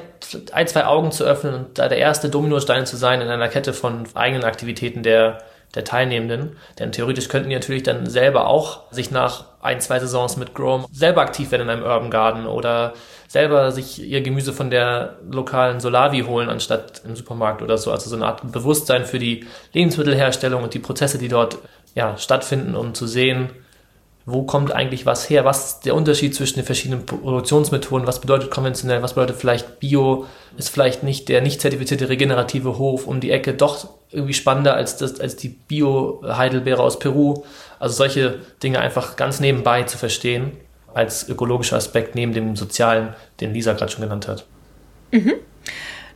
[0.52, 3.72] ein, zwei Augen zu öffnen und da der erste Dominostein zu sein in einer Kette
[3.72, 5.42] von eigenen Aktivitäten der,
[5.74, 6.56] der Teilnehmenden.
[6.78, 10.86] Denn theoretisch könnten die natürlich dann selber auch sich nach ein, zwei Saisons mit Grom
[10.90, 12.94] selber aktiv werden in einem Urban Garden oder
[13.28, 17.92] selber sich ihr Gemüse von der lokalen Solavi holen, anstatt im Supermarkt oder so.
[17.92, 21.58] Also so eine Art Bewusstsein für die Lebensmittelherstellung und die Prozesse, die dort
[21.94, 23.50] ja, stattfinden, um zu sehen,
[24.32, 28.50] wo kommt eigentlich was her, was ist der Unterschied zwischen den verschiedenen Produktionsmethoden, was bedeutet
[28.50, 33.30] konventionell, was bedeutet vielleicht Bio, ist vielleicht nicht der nicht zertifizierte regenerative Hof um die
[33.30, 37.44] Ecke doch irgendwie spannender als, das, als die Bio-Heidelbeere aus Peru.
[37.78, 40.52] Also solche Dinge einfach ganz nebenbei zu verstehen
[40.92, 44.44] als ökologischer Aspekt neben dem sozialen, den Lisa gerade schon genannt hat.
[45.12, 45.34] Mhm.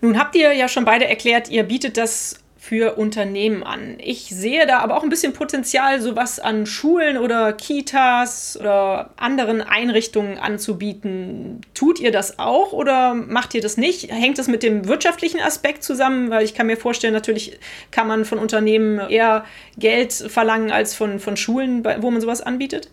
[0.01, 3.99] Nun habt ihr ja schon beide erklärt, ihr bietet das für Unternehmen an.
[3.99, 9.61] Ich sehe da aber auch ein bisschen Potenzial, sowas an Schulen oder Kitas oder anderen
[9.61, 11.61] Einrichtungen anzubieten.
[11.75, 14.11] Tut ihr das auch oder macht ihr das nicht?
[14.11, 16.31] Hängt das mit dem wirtschaftlichen Aspekt zusammen?
[16.31, 17.59] Weil ich kann mir vorstellen, natürlich
[17.91, 19.45] kann man von Unternehmen eher
[19.77, 22.89] Geld verlangen als von, von Schulen, wo man sowas anbietet.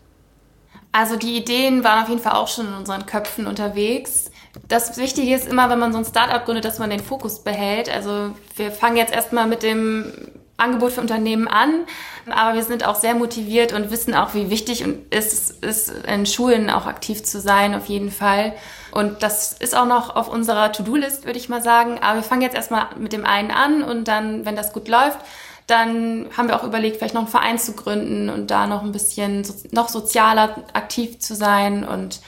[0.92, 4.31] Also die Ideen waren auf jeden Fall auch schon in unseren Köpfen unterwegs.
[4.68, 7.90] Das Wichtige ist immer, wenn man so ein Startup gründet, dass man den Fokus behält.
[7.90, 10.12] Also wir fangen jetzt erstmal mit dem
[10.58, 11.86] Angebot für Unternehmen an,
[12.30, 16.70] aber wir sind auch sehr motiviert und wissen auch, wie wichtig es ist, in Schulen
[16.70, 18.54] auch aktiv zu sein, auf jeden Fall.
[18.92, 21.98] Und das ist auch noch auf unserer To-Do-List, würde ich mal sagen.
[22.02, 25.20] Aber wir fangen jetzt erstmal mit dem einen an und dann, wenn das gut läuft,
[25.68, 28.92] dann haben wir auch überlegt, vielleicht noch einen Verein zu gründen und da noch ein
[28.92, 32.20] bisschen noch sozialer aktiv zu sein und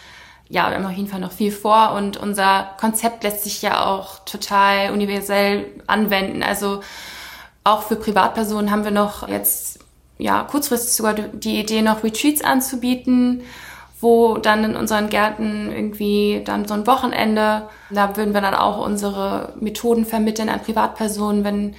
[0.54, 3.88] ja, wir haben auf jeden Fall noch viel vor und unser Konzept lässt sich ja
[3.88, 6.44] auch total universell anwenden.
[6.44, 6.82] Also
[7.64, 9.80] auch für Privatpersonen haben wir noch jetzt
[10.20, 13.42] ja kurzfristig sogar die Idee, noch Retreats anzubieten,
[14.00, 18.78] wo dann in unseren Gärten irgendwie dann so ein Wochenende, da würden wir dann auch
[18.86, 21.76] unsere Methoden vermitteln an Privatpersonen, wenn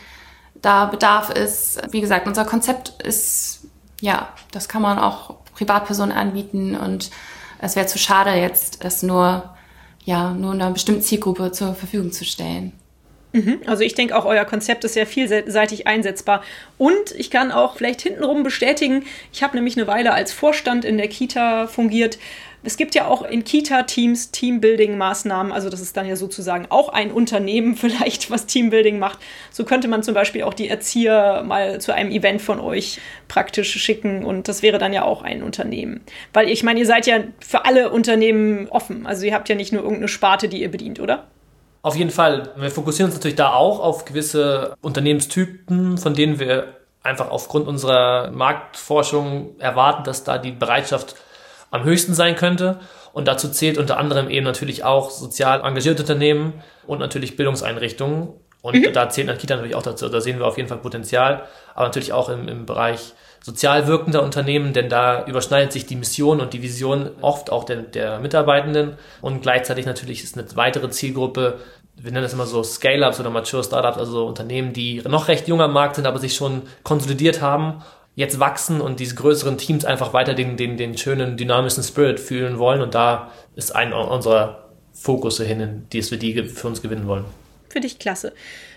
[0.63, 1.81] da Bedarf ist.
[1.93, 3.69] Wie gesagt, unser Konzept ist,
[4.01, 7.13] ja, das kann man auch Privatpersonen anbieten und
[7.65, 9.55] es wäre zu schade, jetzt das nur,
[10.05, 12.73] ja, nur einer bestimmten Zielgruppe zur Verfügung zu stellen.
[13.33, 13.61] Mhm.
[13.67, 16.43] Also ich denke auch, euer Konzept ist sehr vielseitig einsetzbar.
[16.79, 20.99] Und ich kann auch vielleicht hintenrum bestätigen, ich habe nämlich eine Weile als Vorstand in
[20.99, 22.19] der Kita fungiert
[22.65, 27.13] es gibt ja auch in Kita-Teams Teambuilding-Maßnahmen, also das ist dann ja sozusagen auch ein
[27.13, 29.19] Unternehmen vielleicht, was Teambuilding macht.
[29.51, 33.73] So könnte man zum Beispiel auch die Erzieher mal zu einem Event von euch praktisch
[33.73, 36.01] schicken und das wäre dann ja auch ein Unternehmen.
[36.33, 39.73] Weil ich meine, ihr seid ja für alle Unternehmen offen, also ihr habt ja nicht
[39.73, 41.27] nur irgendeine Sparte, die ihr bedient, oder?
[41.83, 42.51] Auf jeden Fall.
[42.57, 48.31] Wir fokussieren uns natürlich da auch auf gewisse Unternehmenstypen, von denen wir einfach aufgrund unserer
[48.31, 51.17] Marktforschung erwarten, dass da die Bereitschaft
[51.71, 52.81] am höchsten sein könnte.
[53.13, 56.55] Und dazu zählt unter anderem eben natürlich auch sozial engagierte Unternehmen
[56.87, 58.29] und natürlich Bildungseinrichtungen.
[58.63, 58.93] Und mhm.
[58.93, 60.09] da zählt Kita natürlich auch dazu.
[60.09, 61.43] Da sehen wir auf jeden Fall Potenzial,
[61.75, 66.41] aber natürlich auch im, im Bereich sozial wirkender Unternehmen, denn da überschneidet sich die Mission
[66.41, 68.97] und die Vision oft auch der, der Mitarbeitenden.
[69.21, 71.59] Und gleichzeitig natürlich ist eine weitere Zielgruppe,
[71.97, 75.61] wir nennen das immer so Scale-Ups oder Mature Startups, also Unternehmen, die noch recht jung
[75.61, 77.83] am Markt sind, aber sich schon konsolidiert haben
[78.15, 82.59] jetzt wachsen und diese größeren Teams einfach weiter den, den, den schönen, dynamischen Spirit fühlen
[82.59, 82.81] wollen.
[82.81, 87.25] Und da ist ein unserer Fokus hin, die wir die für uns gewinnen wollen.
[87.69, 88.33] Für dich klasse.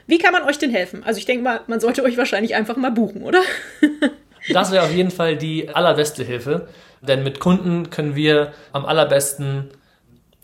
[0.07, 1.03] Wie kann man euch denn helfen?
[1.03, 3.41] Also ich denke mal, man sollte euch wahrscheinlich einfach mal buchen, oder?
[4.53, 6.67] das wäre auf jeden Fall die allerbeste Hilfe.
[7.01, 9.69] Denn mit Kunden können wir am allerbesten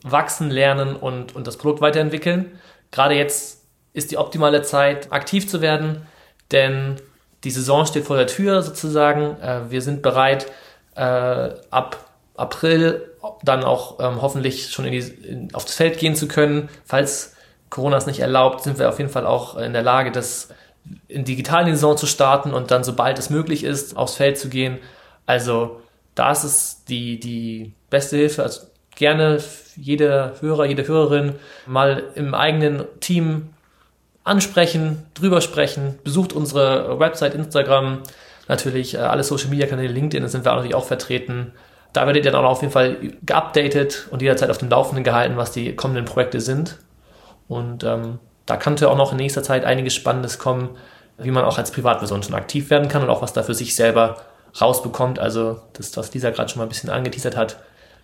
[0.04, 2.60] wachsen, lernen und, und das Produkt weiterentwickeln.
[2.92, 6.06] Gerade jetzt ist die optimale Zeit, aktiv zu werden,
[6.52, 6.98] denn
[7.44, 9.40] die Saison steht vor der Tür sozusagen.
[9.42, 10.52] Äh, wir sind bereit,
[10.96, 11.02] äh,
[11.70, 13.10] ab April
[13.44, 16.70] dann auch ähm, hoffentlich schon in die, in, aufs Feld gehen zu können.
[16.86, 17.36] Falls
[17.70, 20.50] Corona es nicht erlaubt, sind wir auf jeden Fall auch in der Lage, das
[21.08, 24.80] in digitalen Saison zu starten und dann, sobald es möglich ist, aufs Feld zu gehen.
[25.26, 25.82] Also
[26.16, 28.44] da ist es die, die beste Hilfe.
[28.44, 28.62] Also
[28.96, 29.40] gerne
[29.76, 33.53] jede Hörer, jede Hörerin mal im eigenen Team
[34.24, 36.00] ansprechen, drüber sprechen.
[36.04, 38.00] Besucht unsere Website, Instagram,
[38.48, 41.54] natürlich äh, alle Social Media Kanäle, LinkedIn, da sind wir auch natürlich auch vertreten.
[41.92, 45.38] Da werdet ihr dann auch auf jeden Fall geupdatet und jederzeit auf dem Laufenden gehalten,
[45.38, 46.80] was die kommenden Projekte sind.
[47.48, 50.72] Und ähm, da könnte auch noch in nächster Zeit einiges Spannendes kommen,
[51.18, 53.76] wie man auch als Privatperson schon aktiv werden kann und auch was da für sich
[53.76, 54.18] selber
[54.60, 55.20] rausbekommt.
[55.20, 57.58] Also das, was Lisa gerade schon mal ein bisschen angeteasert hat,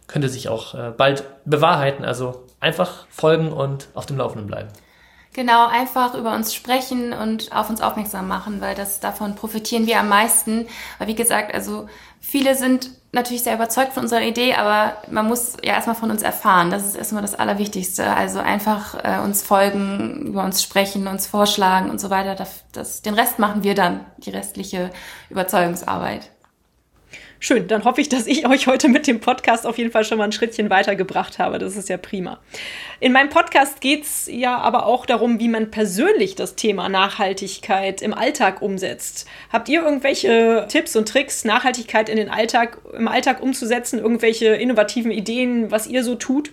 [0.05, 2.05] könnte sich auch äh, bald bewahrheiten.
[2.05, 4.69] Also einfach folgen und auf dem Laufenden bleiben.
[5.39, 9.97] Genau, einfach über uns sprechen und auf uns aufmerksam machen, weil das davon profitieren wir
[9.97, 10.67] am meisten.
[10.97, 11.88] Weil wie gesagt, also
[12.19, 16.23] viele sind natürlich sehr überzeugt von unserer Idee, aber man muss ja erstmal von uns
[16.23, 16.71] erfahren.
[16.71, 18.13] Das ist erstmal das Allerwichtigste.
[18.13, 22.36] Also einfach äh, uns folgen, über uns sprechen, uns vorschlagen und so weiter.
[22.36, 24.89] Das, das, den Rest machen wir dann, die restliche
[25.30, 26.32] Überzeugungsarbeit.
[27.41, 30.17] Schön, dann hoffe ich, dass ich euch heute mit dem Podcast auf jeden Fall schon
[30.17, 31.58] mal ein Schrittchen weitergebracht habe.
[31.58, 32.39] Das ist ja prima.
[32.99, 38.02] In meinem Podcast geht es ja aber auch darum, wie man persönlich das Thema Nachhaltigkeit
[38.02, 39.25] im Alltag umsetzt.
[39.54, 43.99] Habt ihr irgendwelche Tipps und Tricks, Nachhaltigkeit in den Alltag, im Alltag umzusetzen?
[43.99, 46.52] Irgendwelche innovativen Ideen, was ihr so tut?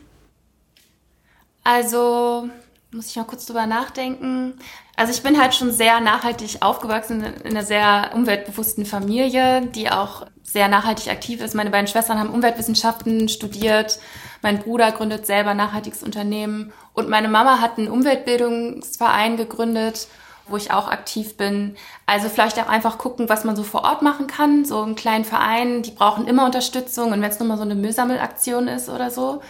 [1.64, 2.48] Also,
[2.92, 4.60] muss ich mal kurz drüber nachdenken.
[4.96, 10.26] Also ich bin halt schon sehr nachhaltig aufgewachsen in einer sehr umweltbewussten Familie, die auch
[10.42, 11.54] sehr nachhaltig aktiv ist.
[11.54, 13.98] Meine beiden Schwestern haben Umweltwissenschaften studiert.
[14.40, 16.72] Mein Bruder gründet selber ein nachhaltiges Unternehmen.
[16.94, 20.08] Und meine Mama hat einen Umweltbildungsverein gegründet,
[20.48, 21.76] wo ich auch aktiv bin.
[22.06, 24.64] Also vielleicht auch einfach gucken, was man so vor Ort machen kann.
[24.64, 27.12] So einen kleinen Verein, die brauchen immer Unterstützung.
[27.12, 29.42] Und wenn es nur mal so eine Müllsammelaktion ist oder so.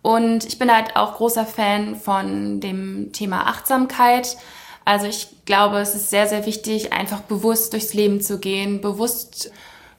[0.00, 4.38] Und ich bin halt auch großer Fan von dem Thema Achtsamkeit.
[4.86, 9.50] Also ich glaube, es ist sehr, sehr wichtig, einfach bewusst durchs Leben zu gehen, bewusst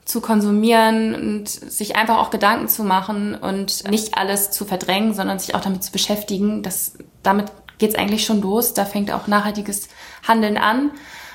[0.06, 5.38] zu konsumieren und sich einfach auch Gedanken zu machen und nicht alles zu verdrängen, sondern
[5.38, 6.62] sich auch damit zu beschäftigen.
[6.62, 8.72] Das, damit geht's eigentlich schon los.
[8.72, 9.90] Da fängt auch nachhaltiges
[10.26, 10.92] Handeln an.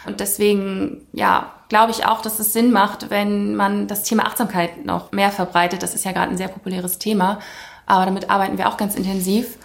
[0.08, 4.84] Und deswegen, ja, glaube ich auch, dass es Sinn macht, wenn man das Thema Achtsamkeit
[4.84, 5.84] noch mehr verbreitet.
[5.84, 7.38] Das ist ja gerade ein sehr populäres Thema.
[7.86, 9.60] Aber damit arbeiten wir auch ganz intensiv.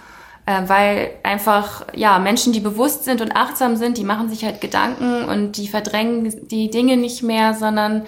[0.49, 4.63] Äh, weil einfach, ja, Menschen, die bewusst sind und achtsam sind, die machen sich halt
[4.63, 8.07] Gedanken und die verdrängen die Dinge nicht mehr, sondern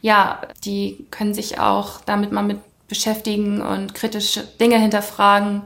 [0.00, 5.62] ja, die können sich auch damit mal mit beschäftigen und kritische Dinge hinterfragen.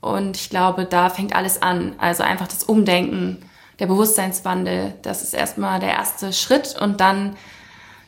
[0.00, 1.96] Und ich glaube, da fängt alles an.
[1.98, 3.42] Also einfach das Umdenken,
[3.80, 7.36] der Bewusstseinswandel, das ist erstmal der erste Schritt und dann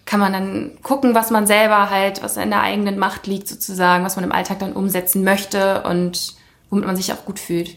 [0.07, 4.05] kann man dann gucken, was man selber halt, was in der eigenen Macht liegt sozusagen,
[4.05, 6.38] was man im Alltag dann umsetzen möchte und
[6.71, 7.77] womit man sich auch gut fühlt.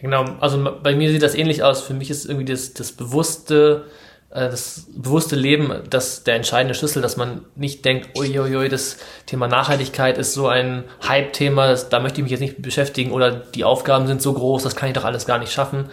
[0.00, 1.80] Genau, also bei mir sieht das ähnlich aus.
[1.80, 3.86] Für mich ist irgendwie das, das bewusste
[4.30, 9.48] äh, das bewusste Leben das der entscheidende Schlüssel, dass man nicht denkt, uiuiui, das Thema
[9.48, 14.06] Nachhaltigkeit ist so ein Hype-Thema, da möchte ich mich jetzt nicht beschäftigen oder die Aufgaben
[14.06, 15.88] sind so groß, das kann ich doch alles gar nicht schaffen,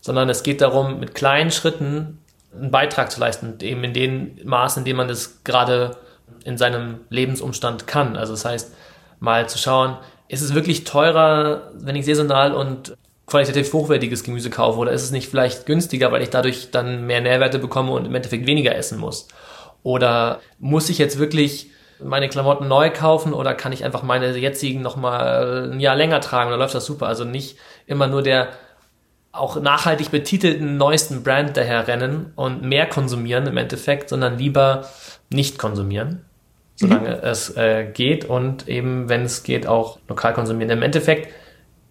[0.00, 2.18] sondern es geht darum, mit kleinen Schritten
[2.54, 5.96] einen Beitrag zu leisten, eben in dem Maß, in dem man das gerade
[6.44, 8.16] in seinem Lebensumstand kann.
[8.16, 8.74] Also das heißt,
[9.20, 14.78] mal zu schauen, ist es wirklich teurer, wenn ich saisonal und qualitativ hochwertiges Gemüse kaufe
[14.78, 18.14] oder ist es nicht vielleicht günstiger, weil ich dadurch dann mehr Nährwerte bekomme und im
[18.14, 19.28] Endeffekt weniger essen muss?
[19.82, 21.70] Oder muss ich jetzt wirklich
[22.02, 26.50] meine Klamotten neu kaufen oder kann ich einfach meine jetzigen nochmal ein Jahr länger tragen?
[26.50, 27.06] Dann läuft das super.
[27.06, 28.48] Also nicht immer nur der
[29.32, 34.88] auch nachhaltig betitelten neuesten Brand daher rennen und mehr konsumieren im Endeffekt, sondern lieber
[35.30, 36.24] nicht konsumieren,
[36.78, 37.22] solange mhm.
[37.22, 40.70] es äh, geht und eben, wenn es geht, auch lokal konsumieren.
[40.70, 41.32] Im Endeffekt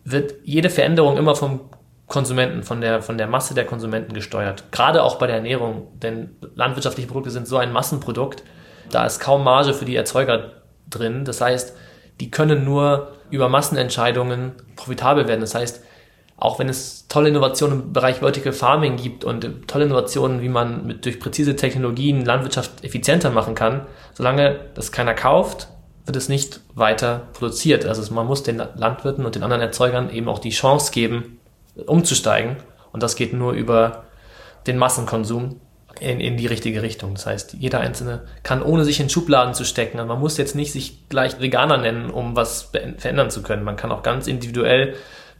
[0.05, 1.59] wird jede Veränderung immer vom
[2.07, 4.71] Konsumenten, von der, von der Masse der Konsumenten gesteuert.
[4.71, 8.43] Gerade auch bei der Ernährung, denn landwirtschaftliche Produkte sind so ein Massenprodukt,
[8.89, 10.53] da ist kaum Marge für die Erzeuger
[10.89, 11.25] drin.
[11.25, 11.75] Das heißt,
[12.21, 15.41] die können nur über Massenentscheidungen profitabel werden.
[15.41, 15.83] Das heißt,
[16.37, 20.85] auch wenn es tolle Innovationen im Bereich Vertical Farming gibt und tolle Innovationen, wie man
[20.85, 25.67] mit, durch präzise Technologien Landwirtschaft effizienter machen kann, solange das keiner kauft,
[26.05, 27.85] wird es nicht weiter produziert.
[27.85, 31.39] Also man muss den Landwirten und den anderen Erzeugern eben auch die Chance geben,
[31.85, 32.57] umzusteigen.
[32.91, 34.05] Und das geht nur über
[34.67, 35.59] den Massenkonsum.
[35.99, 37.15] in, in die richtige Richtung.
[37.15, 39.97] Das heißt, jeder Einzelne kann ohne sich in Schubladen zu stecken.
[39.97, 43.63] Also man muss jetzt nicht sich gleich Veganer nennen, um was verändern zu können.
[43.63, 44.95] Man kann auch ganz individuell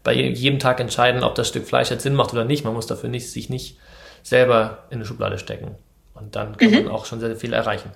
[0.08, 2.64] bei jedem Tag entscheiden, ob das Stück Fleisch jetzt Sinn macht oder nicht.
[2.64, 3.78] Man muss dafür nicht, sich nicht
[4.24, 5.76] selber in eine Schublade stecken.
[6.14, 6.86] Und dann kann mhm.
[6.86, 7.92] man auch schon sehr, sehr viel erreichen.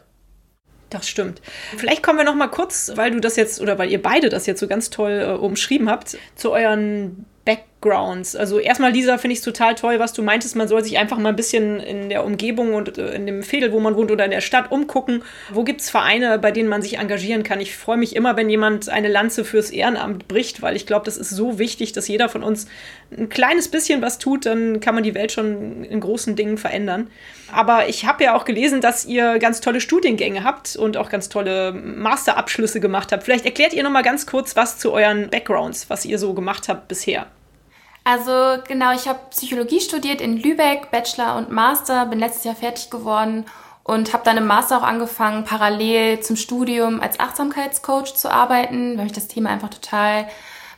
[0.90, 1.42] Das stimmt.
[1.78, 4.46] Vielleicht kommen wir noch mal kurz, weil du das jetzt oder weil ihr beide das
[4.46, 7.26] jetzt so ganz toll äh, umschrieben habt, zu euren
[7.82, 8.36] Backgrounds.
[8.36, 10.56] Also erstmal, Lisa, finde ich es total toll, was du meintest.
[10.56, 13.72] Man soll sich einfach mal ein bisschen in der Umgebung und äh, in dem Fädel,
[13.72, 15.24] wo man wohnt oder in der Stadt umgucken.
[15.52, 17.60] Wo gibt es Vereine, bei denen man sich engagieren kann?
[17.60, 21.18] Ich freue mich immer, wenn jemand eine Lanze fürs Ehrenamt bricht, weil ich glaube, das
[21.18, 22.68] ist so wichtig, dass jeder von uns
[23.16, 24.46] ein kleines bisschen was tut.
[24.46, 27.08] Dann kann man die Welt schon in großen Dingen verändern.
[27.52, 31.30] Aber ich habe ja auch gelesen, dass ihr ganz tolle Studiengänge habt und auch ganz
[31.30, 33.24] tolle Masterabschlüsse gemacht habt.
[33.24, 36.70] Vielleicht erklärt ihr noch mal ganz kurz was zu euren Backgrounds, was ihr so gemacht
[36.70, 37.28] habt bisher.
[38.04, 42.90] Also genau, ich habe Psychologie studiert in Lübeck, Bachelor und Master, bin letztes Jahr fertig
[42.90, 43.46] geworden
[43.84, 49.06] und habe dann im Master auch angefangen, parallel zum Studium als Achtsamkeitscoach zu arbeiten, weil
[49.06, 50.28] mich das Thema einfach total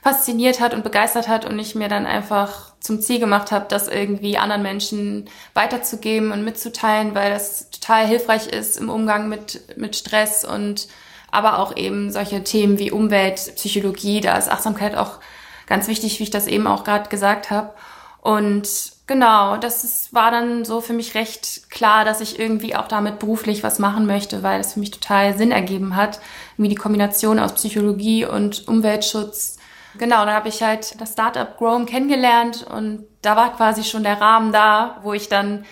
[0.02, 3.88] fasziniert hat und begeistert hat und ich mir dann einfach zum Ziel gemacht habe, das
[3.88, 9.96] irgendwie anderen Menschen weiterzugeben und mitzuteilen, weil das total hilfreich ist im Umgang mit, mit
[9.96, 10.90] Stress und
[11.32, 15.20] aber auch eben solche Themen wie Umwelt, Psychologie, da ist Achtsamkeit auch
[15.68, 17.74] ganz wichtig, wie ich das eben auch gerade gesagt habe.
[18.22, 22.88] Und genau, das ist, war dann so für mich recht klar, dass ich irgendwie auch
[22.88, 26.20] damit beruflich was machen möchte, weil es für mich total Sinn ergeben hat,
[26.56, 29.58] wie die Kombination aus Psychologie und Umweltschutz.
[29.98, 34.20] Genau, dann habe ich halt das Startup Grown kennengelernt und da war quasi schon der
[34.20, 35.66] Rahmen da, wo ich dann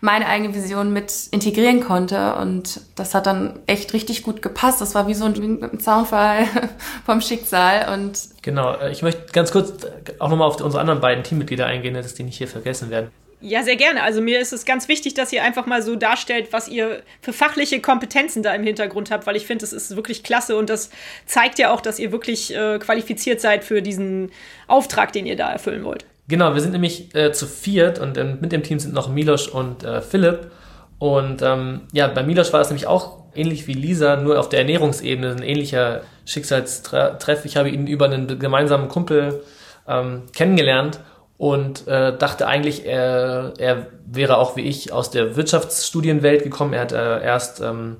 [0.00, 2.34] meine eigene Vision mit integrieren konnte.
[2.36, 4.80] Und das hat dann echt richtig gut gepasst.
[4.80, 6.46] Das war wie so ein Zaunfall
[7.06, 7.92] vom Schicksal.
[7.94, 9.72] Und genau, äh, ich möchte ganz kurz
[10.18, 13.10] auch nochmal auf unsere anderen beiden Teammitglieder eingehen, dass die nicht hier vergessen werden.
[13.42, 14.02] Ja, sehr gerne.
[14.02, 17.32] Also mir ist es ganz wichtig, dass ihr einfach mal so darstellt, was ihr für
[17.32, 20.90] fachliche Kompetenzen da im Hintergrund habt, weil ich finde, das ist wirklich klasse und das
[21.24, 24.30] zeigt ja auch, dass ihr wirklich äh, qualifiziert seid für diesen
[24.66, 26.04] Auftrag, den ihr da erfüllen wollt.
[26.30, 29.48] Genau, wir sind nämlich äh, zu viert und ähm, mit dem Team sind noch Milos
[29.48, 30.52] und äh, Philipp.
[31.00, 34.60] Und ähm, ja, bei Milos war es nämlich auch ähnlich wie Lisa, nur auf der
[34.60, 37.44] Ernährungsebene, ein ähnlicher Schicksalstreff.
[37.44, 39.42] Ich habe ihn über einen gemeinsamen Kumpel
[39.88, 41.00] ähm, kennengelernt
[41.36, 46.74] und äh, dachte eigentlich, er, er wäre auch wie ich aus der Wirtschaftsstudienwelt gekommen.
[46.74, 47.96] Er hat äh, erst ähm,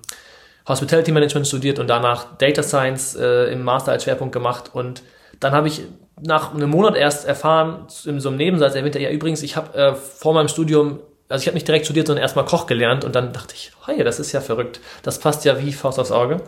[0.69, 4.71] Hospitality Management studiert und danach Data Science äh, im Master als Schwerpunkt gemacht.
[4.73, 5.03] Und
[5.41, 5.83] dann habe ich
[6.23, 9.77] nach einem Monat erst erfahren, in so einem Nebensatz erwähnt er, ja übrigens, ich habe
[9.77, 13.15] äh, vor meinem Studium, also ich habe nicht direkt studiert, sondern erstmal Koch gelernt und
[13.15, 14.81] dann dachte ich, hey, das ist ja verrückt.
[15.03, 16.43] Das passt ja wie Faust aufs Auge.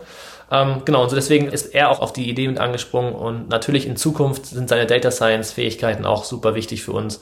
[0.51, 3.87] Ähm, genau, und so deswegen ist er auch auf die Idee mit angesprungen und natürlich
[3.87, 7.21] in Zukunft sind seine Data Science Fähigkeiten auch super wichtig für uns,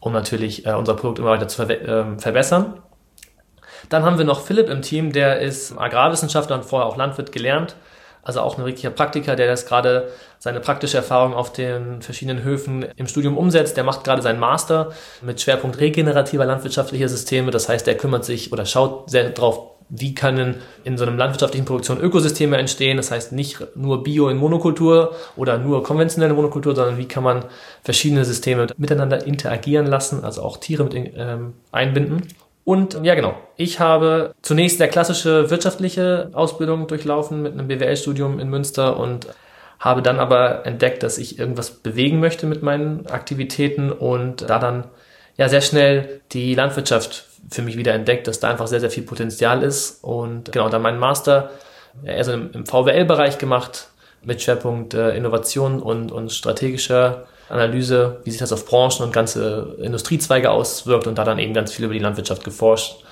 [0.00, 2.80] um natürlich äh, unser Produkt immer weiter zu ver äh, verbessern.
[3.88, 7.76] Dann haben wir noch Philipp im Team, der ist Agrarwissenschaftler und vorher auch Landwirt gelernt
[8.22, 10.08] also auch ein richtiger Praktiker, der das gerade
[10.38, 13.76] seine praktische Erfahrung auf den verschiedenen Höfen im Studium umsetzt.
[13.76, 17.50] Der macht gerade seinen Master mit Schwerpunkt regenerativer landwirtschaftlicher Systeme.
[17.50, 21.66] Das heißt, er kümmert sich oder schaut sehr darauf, wie können in so einem landwirtschaftlichen
[21.66, 22.96] Produktion Ökosysteme entstehen.
[22.96, 27.44] Das heißt nicht nur Bio in Monokultur oder nur konventionelle Monokultur, sondern wie kann man
[27.82, 32.22] verschiedene Systeme miteinander interagieren lassen, also auch Tiere mit ähm, einbinden.
[32.64, 33.34] Und ja, genau.
[33.56, 39.26] Ich habe zunächst der klassische wirtschaftliche Ausbildung durchlaufen mit einem BWL-Studium in Münster und
[39.80, 44.84] habe dann aber entdeckt, dass ich irgendwas bewegen möchte mit meinen Aktivitäten und da dann
[45.36, 49.02] ja sehr schnell die Landwirtschaft für mich wieder entdeckt, dass da einfach sehr, sehr viel
[49.02, 51.50] Potenzial ist und genau dann meinen Master
[52.04, 53.88] eher so im VWL-Bereich gemacht
[54.24, 59.76] mit Schwerpunkt äh, Innovation und, und strategischer Analyse, wie sich das auf Branchen und ganze
[59.80, 63.04] Industriezweige auswirkt und da dann eben ganz viel über die Landwirtschaft geforscht.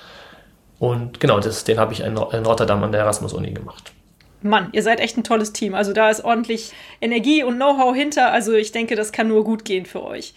[0.79, 3.91] Und genau, das, den habe ich in, Rotterdam an der Erasmus-Uni gemacht.
[4.41, 5.75] Mann, ihr seid echt ein tolles Team.
[5.75, 8.31] Also da ist ordentlich Energie und Know-how hinter.
[8.31, 10.33] Also ich denke, das kann nur gut gehen für euch.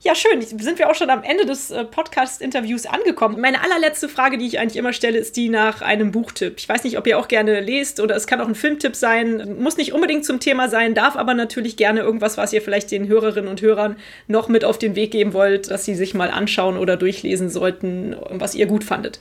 [0.00, 0.40] Ja, schön.
[0.40, 3.40] Sind wir auch schon am Ende des äh, Podcast-Interviews angekommen.
[3.40, 6.54] Meine allerletzte Frage, die ich eigentlich immer stelle, ist die nach einem Buchtipp.
[6.58, 9.56] Ich weiß nicht, ob ihr auch gerne lest oder es kann auch ein Filmtipp sein.
[9.60, 13.08] Muss nicht unbedingt zum Thema sein, darf aber natürlich gerne irgendwas, was ihr vielleicht den
[13.08, 13.96] Hörerinnen und Hörern
[14.28, 18.14] noch mit auf den Weg geben wollt, dass sie sich mal anschauen oder durchlesen sollten,
[18.30, 19.18] was ihr gut fandet.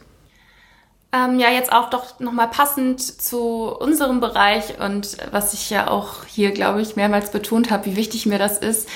[1.12, 6.26] Ähm, ja, jetzt auch doch nochmal passend zu unserem Bereich und was ich ja auch
[6.26, 8.88] hier, glaube ich, mehrmals betont habe, wie wichtig mir das ist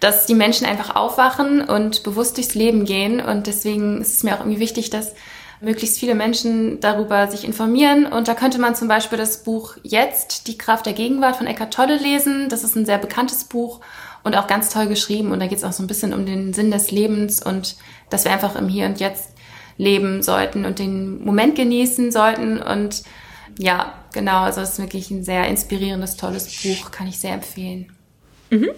[0.00, 3.20] dass die Menschen einfach aufwachen und bewusst durchs Leben gehen.
[3.20, 5.14] Und deswegen ist es mir auch irgendwie wichtig, dass
[5.60, 8.06] möglichst viele Menschen darüber sich informieren.
[8.06, 11.74] Und da könnte man zum Beispiel das Buch Jetzt, die Kraft der Gegenwart von Eckart
[11.74, 12.48] Tolle lesen.
[12.48, 13.80] Das ist ein sehr bekanntes Buch
[14.22, 15.32] und auch ganz toll geschrieben.
[15.32, 17.76] Und da geht es auch so ein bisschen um den Sinn des Lebens und
[18.10, 19.30] dass wir einfach im Hier und Jetzt
[19.76, 22.60] leben sollten und den Moment genießen sollten.
[22.60, 23.02] Und
[23.58, 27.92] ja, genau, also es ist wirklich ein sehr inspirierendes, tolles Buch, kann ich sehr empfehlen.
[28.50, 28.70] Mhm.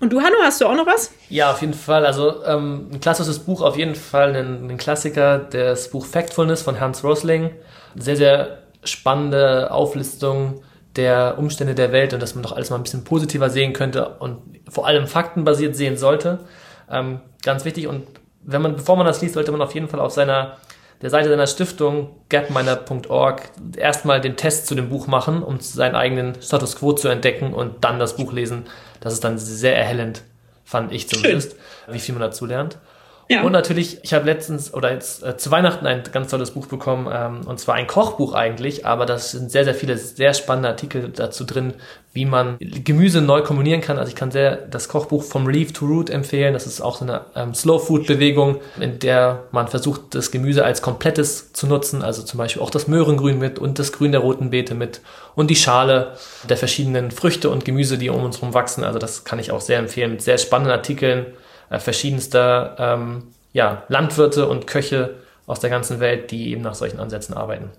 [0.00, 1.12] Und du, Hanno, hast du auch noch was?
[1.28, 2.06] Ja, auf jeden Fall.
[2.06, 6.78] Also ähm, ein klassisches Buch, auf jeden Fall ein, ein Klassiker, das Buch Factfulness von
[6.78, 7.50] Hans Rosling.
[7.96, 10.62] Sehr, sehr spannende Auflistung
[10.94, 14.16] der Umstände der Welt und dass man doch alles mal ein bisschen positiver sehen könnte
[14.20, 14.38] und
[14.68, 16.40] vor allem faktenbasiert sehen sollte.
[16.90, 17.88] Ähm, ganz wichtig.
[17.88, 18.06] Und
[18.42, 20.58] wenn man, bevor man das liest, sollte man auf jeden Fall auf seiner
[21.02, 23.42] der Seite seiner Stiftung gapminer.org
[23.76, 27.84] erstmal den Test zu dem Buch machen, um seinen eigenen Status quo zu entdecken und
[27.84, 28.66] dann das Buch lesen.
[29.00, 30.22] Das ist dann sehr erhellend,
[30.64, 31.94] fand ich zumindest, Schön.
[31.94, 32.78] wie viel man dazu lernt.
[33.30, 33.42] Ja.
[33.42, 37.08] Und natürlich, ich habe letztens oder jetzt äh, zu Weihnachten ein ganz tolles Buch bekommen,
[37.12, 41.10] ähm, und zwar ein Kochbuch eigentlich, aber da sind sehr, sehr viele sehr spannende Artikel
[41.14, 41.74] dazu drin,
[42.14, 43.98] wie man Gemüse neu kombinieren kann.
[43.98, 46.54] Also ich kann sehr das Kochbuch vom Leaf to Root empfehlen.
[46.54, 50.64] Das ist auch so eine ähm, Slow Food Bewegung, in der man versucht, das Gemüse
[50.64, 52.02] als komplettes zu nutzen.
[52.02, 55.02] Also zum Beispiel auch das Möhrengrün mit und das Grün der roten Beete mit
[55.34, 56.14] und die Schale
[56.48, 58.84] der verschiedenen Früchte und Gemüse, die um uns herum wachsen.
[58.84, 61.26] Also das kann ich auch sehr empfehlen mit sehr spannenden Artikeln
[61.70, 65.16] äh, verschiedenster ähm, ja, Landwirte und Köche
[65.46, 67.70] aus der ganzen Welt, die eben nach solchen Ansätzen arbeiten.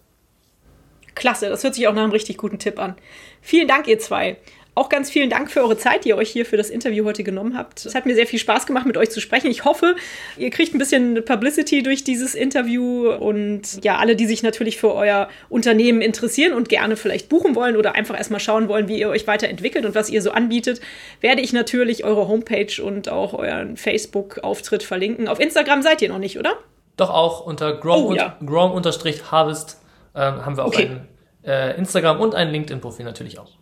[1.16, 2.96] Klasse, das hört sich auch nach einem richtig guten Tipp an.
[3.42, 4.38] Vielen Dank, ihr zwei.
[4.80, 7.25] Auch ganz vielen Dank für eure Zeit, die ihr euch hier für das Interview heute
[7.25, 7.86] genommen habt.
[7.86, 9.51] Es hat mir sehr viel Spaß gemacht, mit euch zu sprechen.
[9.51, 9.97] Ich hoffe,
[10.38, 14.93] ihr kriegt ein bisschen Publicity durch dieses Interview und ja, alle, die sich natürlich für
[14.93, 19.09] euer Unternehmen interessieren und gerne vielleicht buchen wollen oder einfach erstmal schauen wollen, wie ihr
[19.09, 20.80] euch weiterentwickelt und was ihr so anbietet,
[21.19, 25.27] werde ich natürlich eure Homepage und auch euren Facebook-Auftritt verlinken.
[25.27, 26.53] Auf Instagram seid ihr noch nicht, oder?
[26.95, 29.77] Doch auch unter Grom-Harvest
[30.15, 30.30] oh, ja.
[30.30, 31.01] ähm, haben wir auch okay.
[31.43, 33.59] ein äh, Instagram und ein LinkedIn-Profil natürlich auch.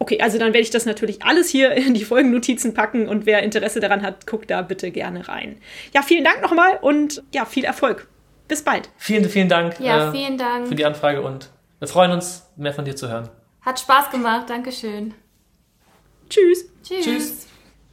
[0.00, 3.42] Okay, also dann werde ich das natürlich alles hier in die Folgennotizen packen und wer
[3.42, 5.58] Interesse daran hat, guckt da bitte gerne rein.
[5.94, 8.08] Ja, vielen Dank nochmal und ja, viel Erfolg.
[8.48, 8.88] Bis bald.
[8.96, 9.78] Vielen, vielen Dank.
[9.78, 10.66] Ja, äh, vielen Dank.
[10.66, 13.28] Für die Anfrage und wir freuen uns, mehr von dir zu hören.
[13.60, 15.14] Hat Spaß gemacht, Dankeschön.
[16.28, 16.64] Tschüss.
[16.82, 17.04] Tschüss.
[17.04, 17.46] Tschüss.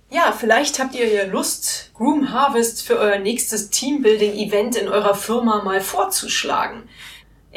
[0.09, 5.61] Ja, vielleicht habt ihr ja Lust, Groom Harvest für euer nächstes Teambuilding-Event in eurer Firma
[5.63, 6.87] mal vorzuschlagen.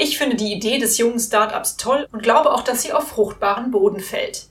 [0.03, 3.71] Ich finde die Idee des jungen Startups toll und glaube auch, dass sie auf fruchtbaren
[3.71, 4.47] Boden fällt.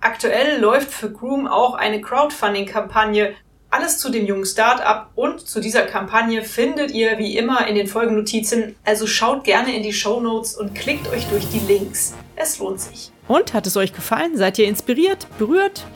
[0.00, 3.32] Aktuell läuft für Groom auch eine Crowdfunding-Kampagne.
[3.70, 7.86] Alles zu dem jungen Startup und zu dieser Kampagne findet ihr wie immer in den
[7.86, 8.76] Folgennotizen.
[8.84, 12.12] Also schaut gerne in die Show Notes und klickt euch durch die Links.
[12.36, 13.12] Es lohnt sich.
[13.28, 14.36] Und hat es euch gefallen?
[14.36, 15.86] Seid ihr inspiriert, berührt?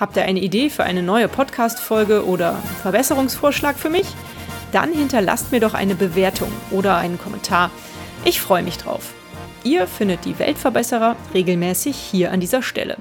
[0.00, 4.06] Habt ihr eine Idee für eine neue Podcast-Folge oder Verbesserungsvorschlag für mich?
[4.72, 7.70] Dann hinterlasst mir doch eine Bewertung oder einen Kommentar.
[8.24, 9.12] Ich freue mich drauf.
[9.64, 12.96] Ihr findet die Weltverbesserer regelmäßig hier an dieser Stelle.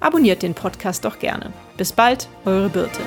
[0.00, 1.52] Abonniert den Podcast doch gerne.
[1.76, 3.00] Bis bald, eure Birte.